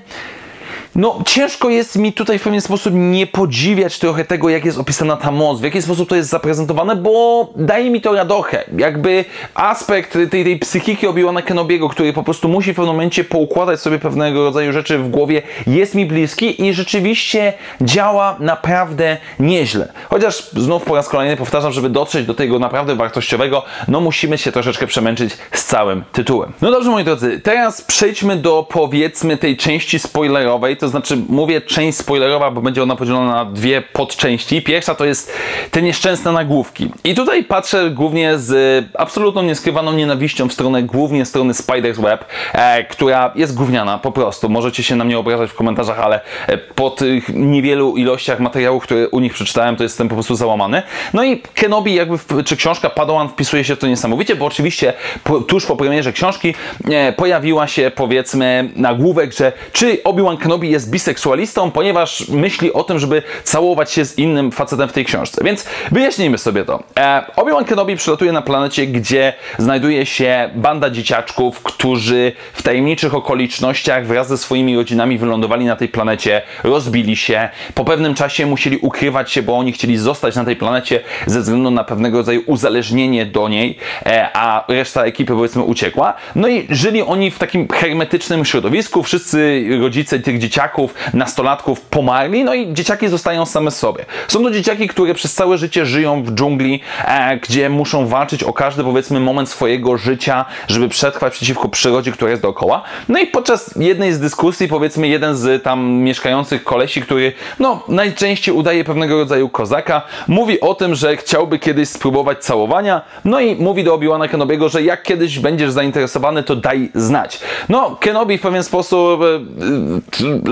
no, 0.94 1.18
ciężko 1.26 1.70
jest 1.70 1.96
mi 1.96 2.12
tutaj 2.12 2.38
w 2.38 2.42
pewien 2.42 2.60
sposób 2.60 2.94
nie 2.96 3.26
podziwiać 3.26 3.98
trochę 3.98 4.24
tego, 4.24 4.48
jak 4.48 4.64
jest 4.64 4.78
opisana 4.78 5.16
ta 5.16 5.30
moc, 5.30 5.60
w 5.60 5.64
jaki 5.64 5.82
sposób 5.82 6.08
to 6.08 6.16
jest 6.16 6.28
zaprezentowane, 6.28 6.96
bo 6.96 7.48
daje 7.56 7.90
mi 7.90 8.00
to 8.00 8.12
radochę. 8.12 8.64
Jakby 8.78 9.24
aspekt 9.54 10.12
tej, 10.30 10.44
tej 10.44 10.58
psychiki 10.58 11.06
Obi-Wana 11.06 11.42
Kenobiego, 11.42 11.88
który 11.88 12.12
po 12.12 12.22
prostu 12.22 12.48
musi 12.48 12.72
w 12.72 12.76
pewnym 12.76 12.94
momencie 12.94 13.24
poukładać 13.24 13.80
sobie 13.80 13.98
pewnego 13.98 14.44
rodzaju 14.44 14.72
rzeczy 14.72 14.98
w 14.98 15.10
głowie, 15.10 15.42
jest 15.66 15.94
mi 15.94 16.06
bliski 16.06 16.66
i 16.66 16.74
rzeczywiście 16.74 17.52
działa 17.80 18.36
naprawdę 18.40 19.16
nieźle. 19.40 19.92
Chociaż 20.10 20.50
znów 20.50 20.84
po 20.84 20.94
raz 20.94 21.08
kolejny 21.08 21.36
powtarzam, 21.36 21.72
żeby 21.72 21.90
dotrzeć 21.90 22.26
do 22.26 22.34
tego 22.34 22.58
naprawdę 22.58 22.94
wartościowego, 22.94 23.62
no 23.88 24.00
musimy 24.00 24.38
się 24.38 24.52
troszeczkę 24.52 24.86
przemęczyć 24.86 25.36
z 25.52 25.64
całym 25.64 26.04
tytułem. 26.12 26.52
No 26.60 26.70
dobrze, 26.70 26.90
moi 26.90 27.04
drodzy, 27.04 27.40
teraz 27.40 27.82
przejdźmy 27.82 28.36
do 28.36 28.66
powiedzmy 28.70 29.36
tej 29.36 29.56
części 29.56 29.98
spoilerowej, 29.98 30.76
to 30.78 30.88
znaczy 30.88 31.16
mówię 31.28 31.60
część 31.60 31.98
spoilerowa, 31.98 32.50
bo 32.50 32.60
będzie 32.60 32.82
ona 32.82 32.96
podzielona 32.96 33.32
na 33.32 33.44
dwie 33.44 33.82
podczęści. 33.82 34.62
Pierwsza 34.62 34.94
to 34.94 35.04
jest 35.04 35.32
te 35.70 35.82
nieszczęsne 35.82 36.32
nagłówki. 36.32 36.90
I 37.04 37.14
tutaj 37.14 37.44
patrzę 37.44 37.90
głównie 37.90 38.38
z 38.38 38.84
absolutną 38.94 39.42
nieskrywaną 39.42 39.92
nienawiścią 39.92 40.48
w 40.48 40.52
stronę, 40.52 40.82
głównie 40.82 41.24
strony 41.24 41.52
Spider's 41.52 42.02
Web, 42.02 42.24
e, 42.52 42.84
która 42.84 43.32
jest 43.34 43.54
gówniana 43.54 43.98
po 43.98 44.12
prostu. 44.12 44.48
Możecie 44.48 44.82
się 44.82 44.96
na 44.96 45.04
mnie 45.04 45.18
obrażać 45.18 45.50
w 45.50 45.54
komentarzach, 45.54 46.00
ale 46.00 46.20
e, 46.46 46.58
po 46.58 46.90
tych 46.90 47.28
niewielu 47.34 47.96
ilościach 47.96 48.40
materiałów, 48.40 48.82
które 48.82 49.08
u 49.08 49.20
nich 49.20 49.32
przeczytałem, 49.32 49.76
to 49.76 49.82
jestem 49.82 50.08
po 50.08 50.14
prostu 50.14 50.34
załamany. 50.34 50.82
No 51.12 51.24
i 51.24 51.42
Kenobi, 51.54 51.94
jakby, 51.94 52.18
w, 52.18 52.26
czy 52.44 52.56
książka 52.56 52.90
Padawan 52.90 53.28
wpisuje 53.28 53.64
się 53.64 53.76
w 53.76 53.78
to 53.78 53.86
niesamowicie, 53.86 54.36
bo 54.36 54.46
oczywiście 54.46 54.92
po, 55.24 55.40
tuż 55.40 55.66
po 55.66 55.76
premierze 55.76 56.12
książki 56.12 56.54
e, 56.90 57.12
pojawiła 57.12 57.66
się 57.66 57.90
powiedzmy 57.94 58.70
nagłówek, 58.76 59.32
że 59.32 59.52
czy 59.72 60.02
Obi-Wan 60.04 60.36
Kenobi 60.36 60.67
jest 60.70 60.90
biseksualistą, 60.90 61.70
ponieważ 61.70 62.28
myśli 62.28 62.72
o 62.72 62.84
tym, 62.84 62.98
żeby 62.98 63.22
całować 63.44 63.92
się 63.92 64.04
z 64.04 64.18
innym 64.18 64.52
facetem 64.52 64.88
w 64.88 64.92
tej 64.92 65.04
książce. 65.04 65.44
Więc 65.44 65.64
wyjaśnijmy 65.92 66.38
sobie 66.38 66.64
to. 66.64 66.82
E, 66.96 67.24
Obi-Wan 67.36 67.64
Kenobi 67.64 67.96
przylatuje 67.96 68.32
na 68.32 68.42
planecie, 68.42 68.86
gdzie 68.86 69.32
znajduje 69.58 70.06
się 70.06 70.50
banda 70.54 70.90
dzieciaczków, 70.90 71.62
którzy 71.62 72.32
w 72.52 72.62
tajemniczych 72.62 73.14
okolicznościach 73.14 74.06
wraz 74.06 74.28
ze 74.28 74.38
swoimi 74.38 74.76
rodzinami 74.76 75.18
wylądowali 75.18 75.64
na 75.64 75.76
tej 75.76 75.88
planecie, 75.88 76.42
rozbili 76.64 77.16
się. 77.16 77.48
Po 77.74 77.84
pewnym 77.84 78.14
czasie 78.14 78.46
musieli 78.46 78.78
ukrywać 78.78 79.32
się, 79.32 79.42
bo 79.42 79.58
oni 79.58 79.72
chcieli 79.72 79.98
zostać 79.98 80.36
na 80.36 80.44
tej 80.44 80.56
planecie 80.56 81.00
ze 81.26 81.40
względu 81.40 81.70
na 81.70 81.84
pewnego 81.84 82.18
rodzaju 82.18 82.42
uzależnienie 82.46 83.26
do 83.26 83.48
niej, 83.48 83.78
e, 84.06 84.28
a 84.32 84.64
reszta 84.68 85.04
ekipy 85.04 85.32
powiedzmy 85.32 85.62
uciekła. 85.62 86.14
No 86.34 86.48
i 86.48 86.66
żyli 86.70 87.02
oni 87.02 87.30
w 87.30 87.38
takim 87.38 87.68
hermetycznym 87.68 88.44
środowisku. 88.44 89.02
Wszyscy 89.02 89.64
rodzice 89.80 90.18
tych 90.18 90.38
dzieciaków 90.38 90.57
dzieciaków, 90.58 90.94
nastolatków 91.14 91.80
pomarli, 91.80 92.44
no 92.44 92.54
i 92.54 92.72
dzieciaki 92.74 93.08
zostają 93.08 93.46
same 93.46 93.70
sobie. 93.70 94.04
Są 94.28 94.42
to 94.42 94.50
dzieciaki, 94.50 94.88
które 94.88 95.14
przez 95.14 95.34
całe 95.34 95.58
życie 95.58 95.86
żyją 95.86 96.22
w 96.22 96.30
dżungli, 96.30 96.80
e, 97.04 97.36
gdzie 97.36 97.70
muszą 97.70 98.06
walczyć 98.06 98.42
o 98.42 98.52
każdy, 98.52 98.84
powiedzmy, 98.84 99.20
moment 99.20 99.48
swojego 99.48 99.98
życia, 99.98 100.44
żeby 100.68 100.88
przetrwać 100.88 101.32
przeciwko 101.32 101.68
przyrodzie, 101.68 102.12
która 102.12 102.30
jest 102.30 102.42
dookoła. 102.42 102.82
No 103.08 103.18
i 103.18 103.26
podczas 103.26 103.74
jednej 103.76 104.12
z 104.12 104.20
dyskusji, 104.20 104.68
powiedzmy, 104.68 105.08
jeden 105.08 105.36
z 105.36 105.62
tam 105.62 105.90
mieszkających 105.92 106.64
kolesi, 106.64 107.02
który, 107.02 107.32
no, 107.58 107.82
najczęściej 107.88 108.54
udaje 108.54 108.84
pewnego 108.84 109.18
rodzaju 109.18 109.48
kozaka, 109.48 110.02
mówi 110.28 110.60
o 110.60 110.74
tym, 110.74 110.94
że 110.94 111.16
chciałby 111.16 111.58
kiedyś 111.58 111.88
spróbować 111.88 112.38
całowania, 112.38 113.02
no 113.24 113.40
i 113.40 113.56
mówi 113.56 113.84
do 113.84 113.94
Obi-Wana 113.94 114.28
Kenobiego, 114.28 114.68
że 114.68 114.82
jak 114.82 115.02
kiedyś 115.02 115.38
będziesz 115.38 115.70
zainteresowany, 115.70 116.42
to 116.42 116.56
daj 116.56 116.90
znać. 116.94 117.40
No, 117.68 117.96
Kenobi 118.00 118.38
w 118.38 118.40
pewien 118.40 118.64
sposób 118.64 119.20
e, 119.22 120.47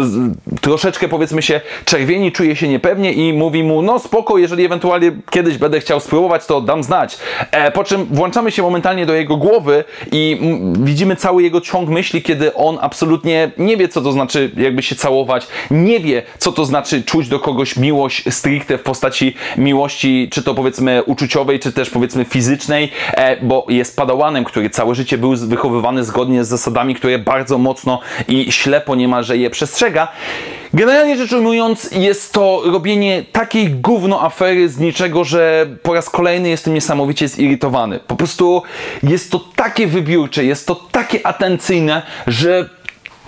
troszeczkę 0.60 1.08
powiedzmy 1.08 1.42
się 1.42 1.60
czerwieni, 1.84 2.32
czuje 2.32 2.56
się 2.56 2.68
niepewnie 2.68 3.12
i 3.12 3.32
mówi 3.32 3.62
mu, 3.62 3.82
no 3.82 3.98
spoko, 3.98 4.38
jeżeli 4.38 4.64
ewentualnie 4.64 5.12
kiedyś 5.30 5.58
będę 5.58 5.80
chciał 5.80 6.00
spróbować, 6.00 6.46
to 6.46 6.60
dam 6.60 6.82
znać. 6.82 7.18
E, 7.50 7.70
po 7.70 7.84
czym 7.84 8.04
włączamy 8.04 8.50
się 8.50 8.62
momentalnie 8.62 9.06
do 9.06 9.14
jego 9.14 9.36
głowy 9.36 9.84
i 10.12 10.40
widzimy 10.78 11.16
cały 11.16 11.42
jego 11.42 11.60
ciąg 11.60 11.88
myśli, 11.88 12.22
kiedy 12.22 12.54
on 12.54 12.78
absolutnie 12.80 13.50
nie 13.58 13.76
wie, 13.76 13.88
co 13.88 14.00
to 14.00 14.12
znaczy 14.12 14.50
jakby 14.56 14.82
się 14.82 14.96
całować, 14.96 15.46
nie 15.70 16.00
wie, 16.00 16.22
co 16.38 16.52
to 16.52 16.64
znaczy 16.64 17.02
czuć 17.02 17.28
do 17.28 17.40
kogoś 17.40 17.76
miłość 17.76 18.34
stricte 18.34 18.78
w 18.78 18.82
postaci 18.82 19.34
miłości, 19.58 20.28
czy 20.32 20.42
to 20.42 20.54
powiedzmy 20.54 21.02
uczuciowej, 21.02 21.60
czy 21.60 21.72
też 21.72 21.90
powiedzmy 21.90 22.24
fizycznej, 22.24 22.92
e, 23.12 23.36
bo 23.42 23.66
jest 23.68 23.96
padałanem, 23.96 24.44
który 24.44 24.70
całe 24.70 24.94
życie 24.94 25.18
był 25.18 25.36
wychowywany 25.36 26.04
zgodnie 26.04 26.44
z 26.44 26.48
zasadami, 26.48 26.94
które 26.94 27.18
bardzo 27.18 27.58
mocno 27.58 28.00
i 28.28 28.52
ślepo 28.52 28.94
niemalże 28.94 29.36
je 29.36 29.50
przestrzega 29.50 29.85
przestrzega. 29.86 30.08
Generalnie 30.74 31.16
rzecz 31.16 31.32
ujmując, 31.32 31.90
jest 31.92 32.32
to 32.32 32.62
robienie 32.64 33.24
takiej 33.32 33.70
gówno 33.70 34.22
afery 34.22 34.68
z 34.68 34.78
niczego, 34.78 35.24
że 35.24 35.66
po 35.82 35.94
raz 35.94 36.10
kolejny 36.10 36.48
jestem 36.48 36.74
niesamowicie 36.74 37.28
zirytowany. 37.28 38.00
Po 38.06 38.16
prostu 38.16 38.62
jest 39.02 39.30
to 39.30 39.40
takie 39.56 39.86
wybiórcze, 39.86 40.44
jest 40.44 40.66
to 40.66 40.74
takie 40.74 41.26
atencyjne, 41.26 42.02
że 42.26 42.68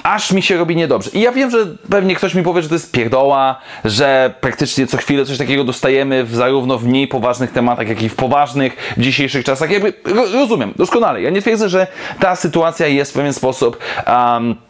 aż 0.03 0.33
mi 0.33 0.43
się 0.43 0.57
robi 0.57 0.77
niedobrze. 0.77 1.11
I 1.15 1.21
ja 1.21 1.33
wiem, 1.33 1.51
że 1.51 1.59
pewnie 1.91 2.17
ktoś 2.17 2.35
mi 2.35 2.43
powie, 2.43 2.63
że 2.63 2.69
to 2.69 2.75
jest 2.75 2.93
pierdoła, 2.93 3.61
że 3.85 4.35
praktycznie 4.41 4.87
co 4.87 4.97
chwilę 4.97 5.25
coś 5.25 5.39
takiego 5.39 5.65
dostajemy 5.65 6.25
w 6.25 6.35
zarówno 6.35 6.79
w 6.79 6.85
mniej 6.85 7.09
poważnych 7.09 7.53
tematach, 7.53 7.89
jak 7.89 8.03
i 8.03 8.09
w 8.09 8.15
poważnych 8.15 8.95
w 8.97 9.01
dzisiejszych 9.01 9.45
czasach. 9.45 9.71
Jakby 9.71 9.93
rozumiem, 10.35 10.73
doskonale. 10.77 11.23
Ja 11.23 11.31
nie 11.31 11.43
twierdzę, 11.43 11.69
że 11.69 11.87
ta 12.21 12.37
sytuacja 12.37 12.87
jest 12.87 13.11
w 13.11 13.15
pewien 13.15 13.33
sposób 13.33 13.79
um, 14.07 14.68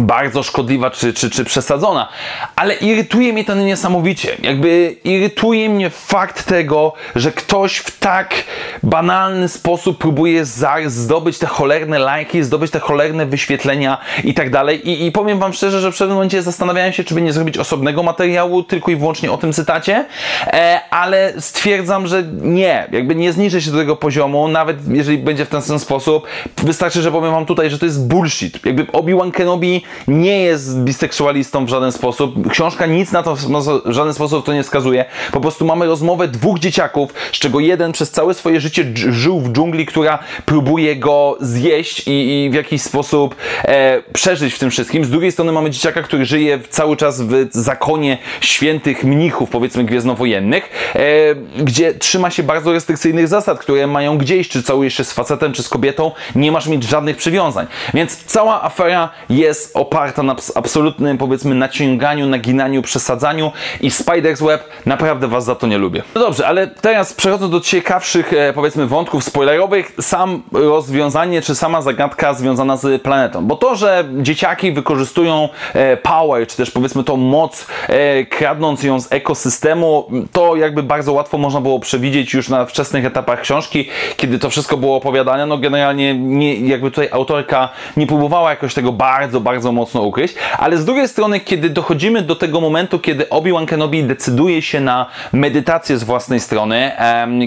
bardzo 0.00 0.42
szkodliwa 0.42 0.90
czy, 0.90 1.14
czy, 1.14 1.30
czy 1.30 1.44
przesadzona, 1.44 2.08
ale 2.56 2.74
irytuje 2.74 3.32
mnie 3.32 3.44
to 3.44 3.54
niesamowicie. 3.54 4.36
Jakby 4.42 4.96
irytuje 5.04 5.70
mnie 5.70 5.90
fakt 5.90 6.44
tego, 6.44 6.92
że 7.14 7.32
ktoś 7.32 7.76
w 7.76 7.98
tak 7.98 8.34
banalny 8.82 9.48
sposób 9.48 9.98
próbuje 9.98 10.44
zdobyć 10.86 11.38
te 11.38 11.46
cholerne 11.46 11.98
lajki, 11.98 12.42
zdobyć 12.42 12.70
te 12.70 12.80
cholerne 12.80 13.26
wyświetlenia 13.26 13.98
i 14.24 14.34
tak 14.34 14.50
dalej. 14.50 14.88
I, 14.88 15.06
I 15.06 15.12
powiem 15.12 15.38
Wam 15.38 15.52
szczerze, 15.52 15.80
że 15.80 15.92
w 15.92 15.98
pewnym 15.98 16.14
momencie 16.14 16.42
zastanawiałem 16.42 16.92
się, 16.92 17.04
czy 17.04 17.14
by 17.14 17.22
nie 17.22 17.32
zrobić 17.32 17.58
osobnego 17.58 18.02
materiału 18.02 18.62
tylko 18.62 18.90
i 18.90 18.96
wyłącznie 18.96 19.32
o 19.32 19.38
tym 19.38 19.52
cytacie, 19.52 20.04
e, 20.46 20.80
ale 20.90 21.32
stwierdzam, 21.38 22.06
że 22.06 22.22
nie. 22.42 22.88
Jakby 22.92 23.14
nie 23.14 23.32
zniżę 23.32 23.62
się 23.62 23.70
do 23.70 23.78
tego 23.78 23.96
poziomu, 23.96 24.48
nawet 24.48 24.76
jeżeli 24.88 25.18
będzie 25.18 25.44
w 25.44 25.48
ten, 25.48 25.62
ten 25.62 25.78
sposób. 25.78 26.26
Wystarczy, 26.56 27.02
że 27.02 27.12
powiem 27.12 27.30
Wam 27.30 27.46
tutaj, 27.46 27.70
że 27.70 27.78
to 27.78 27.86
jest 27.86 28.08
bullshit. 28.08 28.66
Jakby 28.66 28.86
Obi-Wan 28.92 29.32
Kenobi 29.32 29.82
nie 30.08 30.42
jest 30.42 30.78
biseksualistą 30.78 31.66
w 31.66 31.68
żaden 31.68 31.92
sposób. 31.92 32.50
Książka 32.50 32.86
nic 32.86 33.12
na 33.12 33.22
to 33.22 33.36
w 33.36 33.92
żaden 33.92 34.14
sposób 34.14 34.46
to 34.46 34.52
nie 34.52 34.62
wskazuje. 34.62 35.04
Po 35.32 35.40
prostu 35.40 35.64
mamy 35.64 35.86
rozmowę 35.86 36.28
dwóch 36.28 36.58
dzieciaków, 36.58 37.14
z 37.32 37.38
czego 37.38 37.60
jeden 37.60 37.92
przez 37.92 38.10
całe 38.10 38.34
swoje 38.34 38.60
życie 38.60 38.84
żył 38.94 39.40
w 39.40 39.52
dżungli, 39.52 39.86
która 39.86 40.18
próbuje 40.46 40.96
go 40.96 41.36
zjeść 41.40 42.02
i, 42.06 42.44
i 42.44 42.50
w 42.50 42.54
jakiś 42.54 42.82
sposób 42.82 43.34
e, 43.64 44.02
przeżyć 44.12 44.54
w 44.54 44.58
tym 44.58 44.70
wszystkim. 44.70 45.04
Z 45.04 45.10
drugiej 45.10 45.32
strony 45.32 45.52
mamy 45.52 45.70
dzieciaka, 45.70 46.02
który 46.02 46.24
żyje 46.24 46.58
cały 46.70 46.96
czas 46.96 47.22
w 47.22 47.48
zakonie 47.50 48.18
świętych 48.40 49.04
mnichów, 49.04 49.50
powiedzmy 49.50 49.84
gwiezdnowojennych, 49.84 50.92
e, 50.94 51.34
gdzie 51.64 51.94
trzyma 51.94 52.30
się 52.30 52.42
bardzo 52.42 52.72
restrykcyjnych 52.72 53.28
zasad, 53.28 53.58
które 53.58 53.86
mają 53.86 54.18
gdzieś, 54.18 54.48
czy 54.48 54.62
całujesz 54.62 54.94
się 54.94 55.04
z 55.04 55.12
facetem, 55.12 55.52
czy 55.52 55.62
z 55.62 55.68
kobietą, 55.68 56.12
nie 56.34 56.52
masz 56.52 56.66
mieć 56.66 56.84
żadnych 56.84 57.16
przywiązań. 57.16 57.66
Więc 57.94 58.24
cała 58.24 58.62
afera 58.62 59.10
jest 59.28 59.65
oparta 59.74 60.22
na 60.22 60.36
absolutnym, 60.54 61.18
powiedzmy, 61.18 61.54
naciąganiu, 61.54 62.26
naginaniu, 62.26 62.82
przesadzaniu 62.82 63.52
i 63.80 63.90
Spider's 63.90 64.46
Web 64.46 64.64
naprawdę 64.86 65.28
Was 65.28 65.44
za 65.44 65.54
to 65.54 65.66
nie 65.66 65.78
lubię. 65.78 66.02
No 66.14 66.20
dobrze, 66.20 66.46
ale 66.46 66.66
teraz 66.66 67.14
przechodząc 67.14 67.52
do 67.52 67.60
ciekawszych, 67.60 68.32
e, 68.32 68.52
powiedzmy, 68.52 68.86
wątków 68.86 69.24
spoilerowych, 69.24 69.92
sam 70.00 70.42
rozwiązanie, 70.52 71.42
czy 71.42 71.54
sama 71.54 71.82
zagadka 71.82 72.34
związana 72.34 72.76
z 72.76 73.02
planetą. 73.02 73.46
Bo 73.46 73.56
to, 73.56 73.76
że 73.76 74.04
dzieciaki 74.22 74.72
wykorzystują 74.72 75.48
e, 75.74 75.96
power, 75.96 76.46
czy 76.46 76.56
też 76.56 76.70
powiedzmy 76.70 77.04
tą 77.04 77.16
moc, 77.16 77.66
e, 77.88 78.24
kradnąc 78.24 78.82
ją 78.82 79.00
z 79.00 79.12
ekosystemu, 79.12 80.10
to 80.32 80.56
jakby 80.56 80.82
bardzo 80.82 81.12
łatwo 81.12 81.38
można 81.38 81.60
było 81.60 81.80
przewidzieć 81.80 82.34
już 82.34 82.48
na 82.48 82.64
wczesnych 82.64 83.04
etapach 83.04 83.40
książki, 83.40 83.88
kiedy 84.16 84.38
to 84.38 84.50
wszystko 84.50 84.76
było 84.76 84.96
opowiadane. 84.96 85.46
No 85.46 85.58
generalnie 85.58 86.14
nie, 86.14 86.54
jakby 86.54 86.90
tutaj 86.90 87.08
autorka 87.12 87.68
nie 87.96 88.06
próbowała 88.06 88.50
jakoś 88.50 88.74
tego 88.74 88.92
bardzo, 88.92 89.40
bardzo 89.40 89.55
mocno 89.72 90.02
ukryć, 90.02 90.34
ale 90.58 90.78
z 90.78 90.84
drugiej 90.84 91.08
strony, 91.08 91.40
kiedy 91.40 91.70
dochodzimy 91.70 92.22
do 92.22 92.36
tego 92.36 92.60
momentu, 92.60 92.98
kiedy 92.98 93.28
Obi-Wan 93.28 93.66
Kenobi 93.66 94.04
decyduje 94.04 94.62
się 94.62 94.80
na 94.80 95.06
medytację 95.32 95.98
z 95.98 96.04
własnej 96.04 96.40
strony, 96.40 96.92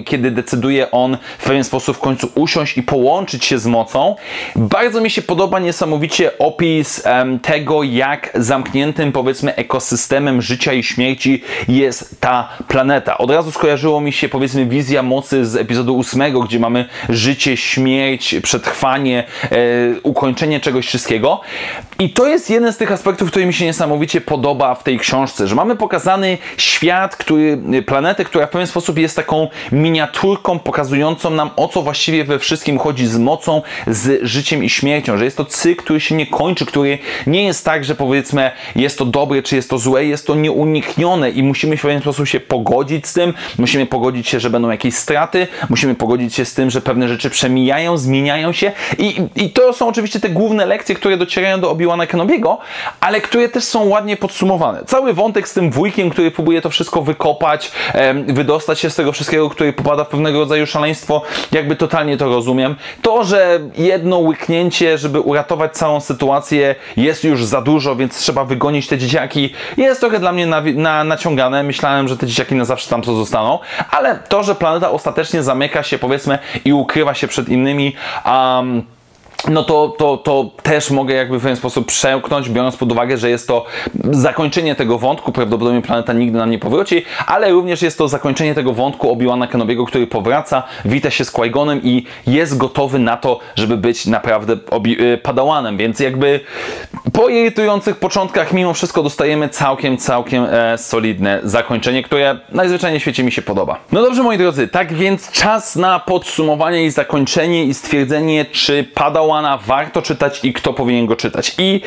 kiedy 0.06 0.32
decyduje 0.32 0.92
on 0.92 1.18
w 1.38 1.44
pewien 1.44 1.63
sposób 1.63 1.98
w 1.98 2.00
końcu 2.00 2.32
usiąść 2.36 2.78
i 2.78 2.84
połączyć 2.84 3.46
się 3.46 3.60
z 3.60 3.68
mocą, 3.68 4.16
bardzo 4.56 5.01
mi 5.01 5.10
się 5.10 5.22
podoba 5.22 5.60
niesamowicie 5.60 6.38
opis 6.38 7.04
tego, 7.42 7.84
jak 7.84 8.32
zamkniętym 8.36 9.12
powiedzmy 9.12 9.56
ekosystemem 9.56 10.42
życia 10.42 10.74
i 10.74 10.84
śmierci 10.84 11.44
jest 11.68 12.22
ta 12.22 12.50
planeta. 12.68 13.18
Od 13.18 13.32
razu 13.32 13.51
skojarzyło 13.51 14.01
mi 14.01 14.13
się 14.13 14.30
powiedzmy 14.30 14.66
wizja 14.66 15.04
mocy 15.04 15.46
z 15.46 15.56
epizodu 15.56 15.98
ósmego, 15.98 16.39
gdzie 16.39 16.60
mamy 16.60 16.86
życie, 17.10 17.58
śmierć, 17.58 18.36
przetrwanie, 18.44 19.24
e, 19.44 19.56
ukończenie 20.04 20.60
czegoś 20.60 20.88
wszystkiego. 20.88 21.42
I 22.01 22.10
to 22.10 22.27
jest 22.27 22.50
jeden 22.50 22.74
z 22.74 22.77
tych 22.77 22.91
aspektów, 22.91 23.29
który 23.32 23.46
mi 23.46 23.53
się 23.53 23.65
niesamowicie 23.65 24.22
podoba 24.22 24.75
w 24.75 24.84
tej 24.84 25.00
książce, 25.00 25.48
że 25.48 25.56
mamy 25.56 25.75
pokazany 25.75 26.38
świat, 26.58 27.15
który, 27.15 27.62
planetę, 27.86 28.25
która 28.25 28.48
w 28.48 28.50
pewien 28.50 28.68
sposób 28.68 28.98
jest 28.98 29.15
taką 29.15 29.48
miniaturką 29.72 30.60
pokazującą 30.60 31.29
nam 31.29 31.50
o 31.56 31.68
co 31.68 31.82
właściwie 31.82 32.24
we 32.24 32.39
wszystkim 32.39 32.77
chodzi 32.77 33.08
z 33.08 33.18
mocą, 33.18 33.62
z 33.88 34.24
życiem 34.24 34.63
i 34.63 34.70
śmiercią, 34.70 35.18
że 35.18 35.25
jest 35.25 35.38
to 35.38 35.46
cykl, 35.46 35.84
który 35.84 36.00
się 36.00 36.15
nie 36.15 36.27
kończy, 36.27 36.65
który 36.65 36.98
nie 37.27 37.44
jest 37.44 37.65
tak, 37.65 37.86
że 37.86 37.96
powiedzmy 37.96 38.51
jest 38.75 38.98
to 38.98 39.06
dobre 39.06 39.44
czy 39.44 39.56
jest 39.56 39.70
to 39.70 39.77
złe, 39.77 40.06
jest 40.06 40.27
to 40.27 40.36
nieuniknione 40.36 41.29
i 41.29 41.44
musimy 41.44 41.77
w 41.77 41.82
pewien 41.82 42.01
sposób 42.01 42.27
się 42.27 42.39
pogodzić 42.39 43.08
z 43.08 43.13
tym, 43.13 43.34
musimy 43.58 43.86
pogodzić 43.86 44.27
się, 44.27 44.39
że 44.39 44.50
będą 44.50 44.70
jakieś 44.70 44.96
straty, 44.96 45.48
musimy 45.70 45.96
pogodzić 45.96 46.36
się 46.36 46.46
z 46.46 46.53
tym, 46.53 46.70
że 46.70 46.82
pewne 46.82 47.08
rzeczy 47.08 47.29
przemijają, 47.29 47.98
zmieniają 47.98 48.53
się 48.53 48.72
i, 48.98 49.22
i 49.36 49.50
to 49.50 49.74
są 49.74 49.88
oczywiście 49.88 50.20
te 50.20 50.29
główne 50.29 50.65
lekcje, 50.65 50.96
które 50.96 51.18
docierają 51.18 51.62
do 51.62 51.72
Obi-Wana 51.89 52.08
Kenobiego, 52.08 52.58
ale 53.00 53.22
które 53.22 53.50
też 53.50 53.63
są 53.63 53.88
ładnie 53.88 54.17
podsumowane. 54.17 54.86
Cały 54.86 55.13
wątek 55.13 55.48
z 55.48 55.53
tym 55.53 55.72
wujkiem, 55.72 56.10
który 56.10 56.31
próbuje 56.31 56.62
to 56.62 56.69
wszystko 56.69 57.01
wykopać, 57.01 57.72
wydostać 58.27 58.79
się 58.79 58.89
z 58.89 58.96
tego 58.96 59.12
wszystkiego, 59.12 59.50
który 59.50 59.74
popada 59.74 60.03
w 60.03 60.08
pewnego 60.08 60.39
rodzaju 60.39 60.67
szaleństwo, 60.67 61.22
jakby 61.51 61.75
totalnie 61.75 62.17
to 62.17 62.25
rozumiem. 62.25 62.75
To, 63.01 63.24
że 63.24 63.60
jedno 63.77 64.17
łyknięcie, 64.17 64.98
żeby 64.98 65.19
uratować 65.19 65.74
całą 65.74 66.00
sytuację 66.00 66.75
jest 66.98 67.24
już 67.24 67.46
za 67.46 67.62
dużo, 67.62 67.96
więc 67.96 68.17
trzeba 68.17 68.46
wygonić 68.46 68.88
te 68.88 68.98
dzieciaki, 68.98 69.53
jest 69.77 70.00
trochę 70.00 70.19
dla 70.19 70.31
mnie 70.31 70.46
na, 70.46 70.62
na, 70.75 71.03
naciągane. 71.03 71.63
Myślałem, 71.63 72.08
że 72.08 72.17
te 72.17 72.27
dzieciaki 72.27 72.55
na 72.55 72.65
zawsze 72.65 72.89
tam 72.89 73.01
to 73.01 73.15
zostaną, 73.15 73.60
ale 73.91 74.19
to, 74.29 74.43
że 74.43 74.55
planeta 74.55 74.91
ostatecznie 74.91 75.43
zamyka 75.43 75.84
się, 75.84 75.98
powiedzmy, 76.00 76.39
i 76.65 76.74
ukrywa 76.74 77.13
się 77.13 77.27
przed 77.27 77.50
innymi, 77.50 77.96
um, 78.25 78.84
no 79.48 79.64
to, 79.64 79.96
to, 79.98 80.18
to 80.18 80.50
też 80.64 80.92
mogę 80.92 81.14
jakby 81.14 81.40
w 81.40 81.42
pewien 81.42 81.58
sposób 81.58 81.88
przełknąć, 81.88 82.50
biorąc 82.50 82.78
pod 82.78 82.92
uwagę, 82.92 83.18
że 83.18 83.30
jest 83.30 83.48
to 83.48 83.66
zakończenie 84.12 84.75
tego 84.75 84.98
wątku, 84.98 85.32
prawdopodobnie 85.32 85.82
planeta 85.82 86.14
nigdy 86.14 86.38
nam 86.38 86.52
nie 86.52 86.60
powróci, 86.60 87.06
ale 87.28 87.52
również 87.52 87.82
jest 87.82 87.98
to 87.98 88.08
zakończenie 88.08 88.56
tego 88.56 88.74
wątku 88.74 89.12
Obi-Wana 89.12 89.48
Kenobiego, 89.48 89.86
który 89.86 90.08
powraca, 90.08 90.64
wita 90.86 91.10
się 91.12 91.25
z 91.25 91.32
qui 91.32 91.52
i 91.84 92.06
jest 92.28 92.58
gotowy 92.58 93.00
na 93.00 93.18
to, 93.18 93.40
żeby 93.56 93.78
być 93.78 94.06
naprawdę 94.06 94.56
obi- 94.56 95.02
y, 95.02 95.18
padałanem, 95.18 95.78
więc 95.78 96.00
jakby 96.00 96.40
po 97.14 97.30
irytujących 97.30 97.98
początkach 97.98 98.54
mimo 98.54 98.74
wszystko 98.74 99.04
dostajemy 99.04 99.50
całkiem, 99.50 99.98
całkiem 99.98 100.46
e, 100.50 100.78
solidne 100.78 101.40
zakończenie, 101.44 102.04
które 102.04 102.40
najzwyczajniej 102.52 103.00
w 103.00 103.04
świecie 103.04 103.24
mi 103.24 103.32
się 103.32 103.42
podoba. 103.42 103.78
No 103.92 104.02
dobrze 104.02 104.24
moi 104.24 104.38
drodzy, 104.38 104.68
tak 104.68 104.94
więc 104.94 105.32
czas 105.32 105.75
na 105.75 106.00
podsumowanie 106.00 106.86
i 106.86 106.92
zakończenie 106.92 107.64
i 107.64 107.74
stwierdzenie, 107.74 108.46
czy 108.46 108.84
padał 108.84 109.28
warto 109.65 110.01
czytać 110.01 110.46
i 110.46 110.53
kto 110.53 110.74
powinien 110.74 111.05
go 111.05 111.15
czytać. 111.15 111.55
I 111.57 111.81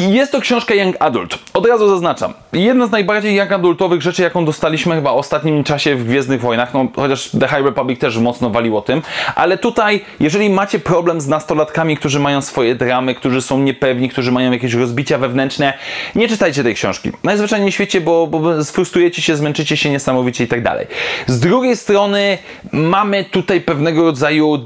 jest 0.00 0.32
to 0.32 0.40
książka 0.40 0.74
Young 0.74 0.96
Adult. 1.00 1.38
Od 1.54 1.66
razu 1.66 1.88
zaznaczam. 1.88 2.32
Jedna 2.52 2.86
z 2.86 2.90
najbardziej 2.90 3.36
young 3.36 3.52
adultowych 3.52 4.02
rzeczy, 4.02 4.22
jaką 4.22 4.44
dostaliśmy 4.44 4.94
chyba 4.94 5.12
w 5.12 5.16
ostatnim 5.16 5.64
czasie 5.64 5.96
w 5.96 6.04
Gwiezdnych 6.04 6.40
Wojnach, 6.40 6.74
no 6.74 6.88
chociaż 6.96 7.30
The 7.40 7.48
High 7.48 7.64
Republic 7.64 8.00
też 8.00 8.18
mocno 8.18 8.50
waliło 8.50 8.82
tym, 8.82 9.02
ale 9.34 9.58
tutaj, 9.58 10.04
jeżeli 10.20 10.50
macie 10.50 10.78
problem 10.78 11.20
z 11.20 11.26
nastolatkami, 11.26 11.96
którzy 11.96 12.20
mają 12.20 12.42
swoje 12.42 12.74
dramy, 12.74 13.14
którzy 13.14 13.42
są 13.42 13.58
niepewni, 13.58 14.08
którzy 14.08 14.32
mają 14.32 14.52
jakieś 14.52 14.74
rozbicia 14.74 15.18
wewnętrzne, 15.18 15.72
nie 16.14 16.28
czytajcie 16.28 16.62
tej 16.62 16.74
książki. 16.74 17.10
Najzwyczajniej 17.24 17.70
w 17.70 17.74
świecie, 17.74 18.00
bo, 18.00 18.26
bo 18.26 18.64
sfrustrujecie 18.64 19.22
się, 19.22 19.36
zmęczycie 19.36 19.76
się 19.76 19.90
niesamowicie 19.90 20.44
i 20.44 20.48
tak 20.48 20.62
dalej. 20.62 20.86
Z 21.26 21.40
drugiej 21.40 21.76
strony 21.76 22.38
mamy 22.72 23.24
tutaj 23.24 23.60
pewnego 23.60 24.02
rodzaju 24.02 24.58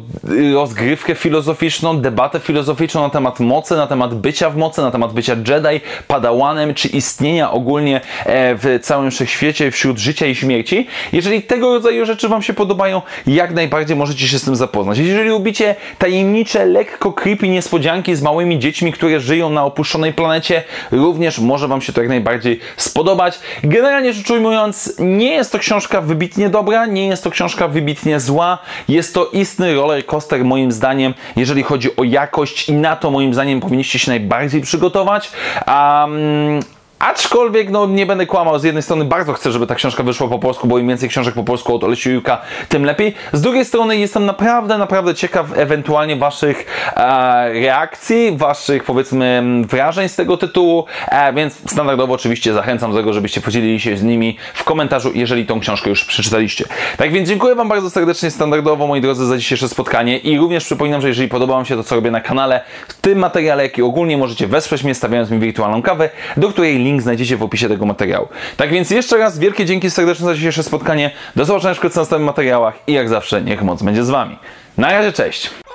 rozgrywkę 0.55 1.15
filozoficzną, 1.15 1.76
debatę 2.01 2.41
filozoficzną 2.41 3.03
na 3.03 3.11
temat 3.11 3.41
mocy, 3.41 3.77
na 3.77 3.87
temat 3.87 4.15
bycia 4.15 4.51
w 4.51 4.57
mocy, 4.57 4.83
na 4.83 4.91
temat 4.91 5.13
bycia 5.13 5.37
Jedi, 5.49 5.81
padałanem, 6.09 6.75
czy 6.75 6.89
istnienia 6.89 7.51
ogólnie 7.51 8.01
e, 8.25 8.55
w 8.55 8.79
całym 8.83 9.11
wszechświecie, 9.11 9.71
wśród 9.71 9.99
życia 9.99 10.27
i 10.27 10.35
śmierci. 10.35 10.87
Jeżeli 11.13 11.43
tego 11.43 11.75
rodzaju 11.75 12.07
rzeczy 12.07 12.29
Wam 12.29 12.43
się 12.43 12.55
podobają, 12.55 13.03
jak 13.27 13.55
najbardziej 13.55 13.97
możecie 13.97 14.29
się 14.29 14.39
z 14.39 14.45
tym 14.45 14.57
zapoznać. 14.57 14.99
Jeżeli 14.99 15.29
lubicie 15.29 15.75
tajemnicze, 15.99 16.67
lekko 16.67 17.13
creepy 17.13 17.49
niespodzianki 17.49 18.17
z 18.17 18.23
małymi 18.23 18.59
dziećmi, 18.59 18.93
które 18.93 19.21
żyją 19.21 19.51
na 19.51 19.65
opuszczonej 19.65 20.13
planecie, 20.13 20.63
również 20.93 21.39
może 21.39 21.69
Wam 21.69 21.81
się 21.81 21.93
to 21.93 22.01
jak 22.01 22.09
najbardziej 22.09 22.61
spodobać. 22.77 23.39
Generalnie 23.65 24.13
rzecz 24.13 24.31
ujmując, 24.31 24.95
nie 24.99 25.33
jest 25.33 25.53
to 25.53 25.59
książka 25.59 26.01
wybitnie 26.01 26.49
dobra, 26.49 26.87
nie 26.87 27.07
jest 27.07 27.25
to 27.25 27.31
książka 27.31 27.69
wybitnie 27.69 28.21
zła, 28.21 28.59
jest 28.89 29.15
to 29.15 29.27
istny 29.33 29.75
roller 29.75 30.07
coaster 30.07 30.45
moim 30.45 30.73
zdaniem, 30.73 31.15
jeżeli 31.37 31.63
chodzi 31.67 31.97
o 31.97 32.05
jakość 32.05 32.69
i 32.69 32.73
na 32.73 32.97
to 32.97 33.11
moim 33.11 33.35
zdaniem 33.35 33.61
powinniście 33.61 33.99
się 33.99 34.11
najbardziej 34.11 34.61
przygotować. 34.61 35.33
Um, 35.67 36.61
Aczkolwiek, 36.99 37.71
no 37.71 37.87
nie 37.87 38.07
będę 38.07 38.27
kłamał, 38.27 38.59
z 38.59 38.65
jednej 38.65 38.83
strony 38.83 39.05
bardzo 39.05 39.33
chcę, 39.33 39.53
żeby 39.53 39.67
ta 39.67 39.75
książka 39.75 40.03
wyszła 40.03 40.29
po 40.29 40.39
polsku, 40.39 40.67
bo 40.67 40.79
im 40.79 40.89
więcej 40.89 41.09
książek 41.09 41.35
po 41.35 41.45
polsku 41.45 41.75
od 41.75 41.85
Olesiuka, 41.85 42.39
tym 42.69 42.85
lepiej. 42.85 43.15
Z 43.33 43.41
drugiej 43.41 43.65
strony 43.65 43.97
jestem 43.97 44.27
naprawdę, 44.27 44.79
naprawdę 44.79 45.15
ciekaw 45.15 45.59
ewentualnie 45.59 46.17
Waszych 46.17 46.67
e, 46.97 47.53
reakcji, 47.53 48.37
Waszych 48.37 48.85
powiedzmy 48.85 49.43
wrażeń 49.69 50.09
z 50.09 50.17
tego 50.17 50.37
tytułu, 50.37 50.85
e, 51.09 51.33
więc 51.33 51.71
standardowo 51.71 52.15
oczywiście 52.15 52.53
zachęcam 52.53 52.91
do 52.91 52.97
tego, 52.97 53.13
żebyście 53.13 53.41
podzielili 53.41 53.81
się 53.81 53.97
z 53.97 54.03
nimi 54.03 54.37
w 54.55 54.65
komentarzu, 54.65 55.11
jeżeli 55.15 55.47
tą 55.47 55.61
książkę 55.61 55.91
już 55.91 56.05
przeczytaliście. 56.05 56.65
Tak 56.97 57.13
więc 57.13 57.29
dziękuję 57.29 57.55
Wam 57.55 57.69
bardzo 57.69 57.91
serdecznie, 57.91 58.31
standardowo, 58.31 58.87
moi 58.87 59.01
drodzy, 59.01 59.27
za 59.27 59.39
dzisiejsze 59.39 59.69
spotkanie 59.69 60.19
i 60.19 60.39
również 60.39 60.65
przypominam, 60.65 61.01
że 61.01 61.09
jeżeli 61.09 61.29
podoba 61.29 61.55
Wam 61.55 61.65
się 61.65 61.77
to, 61.77 61.85
co 61.85 61.95
robię 61.95 62.11
na 62.11 62.21
kanale, 62.21 62.61
w 62.89 62.95
tym 62.95 63.19
materiale, 63.19 63.63
jak 63.63 63.79
i 63.79 63.83
ogólnie 63.83 64.17
możecie 64.17 64.47
wesprzeć 64.47 64.85
mnie, 64.85 64.95
stawiając 64.95 65.31
mi 65.31 65.39
wirtualną 65.39 65.83
kawę, 65.83 66.11
do 66.37 66.49
której 66.49 66.86
link 66.87 67.03
znajdziecie 67.03 67.37
w 67.37 67.43
opisie 67.43 67.69
tego 67.69 67.87
materiału. 67.87 68.29
Tak 68.57 68.71
więc 68.71 68.91
jeszcze 68.91 69.17
raz 69.17 69.39
wielkie 69.39 69.65
dzięki 69.65 69.91
serdeczne 69.91 70.27
za 70.27 70.35
dzisiejsze 70.35 70.63
spotkanie. 70.63 71.11
Do 71.37 71.45
zobaczenia 71.45 71.75
wkrótce 71.75 71.95
w 71.95 72.03
następnych 72.03 72.27
materiałach 72.27 72.75
i 72.87 72.93
jak 72.93 73.09
zawsze 73.09 73.43
niech 73.43 73.63
moc 73.63 73.83
będzie 73.83 74.05
z 74.05 74.11
Wami. 74.11 74.39
Na 74.79 74.91
razie, 74.91 75.13
cześć! 75.13 75.66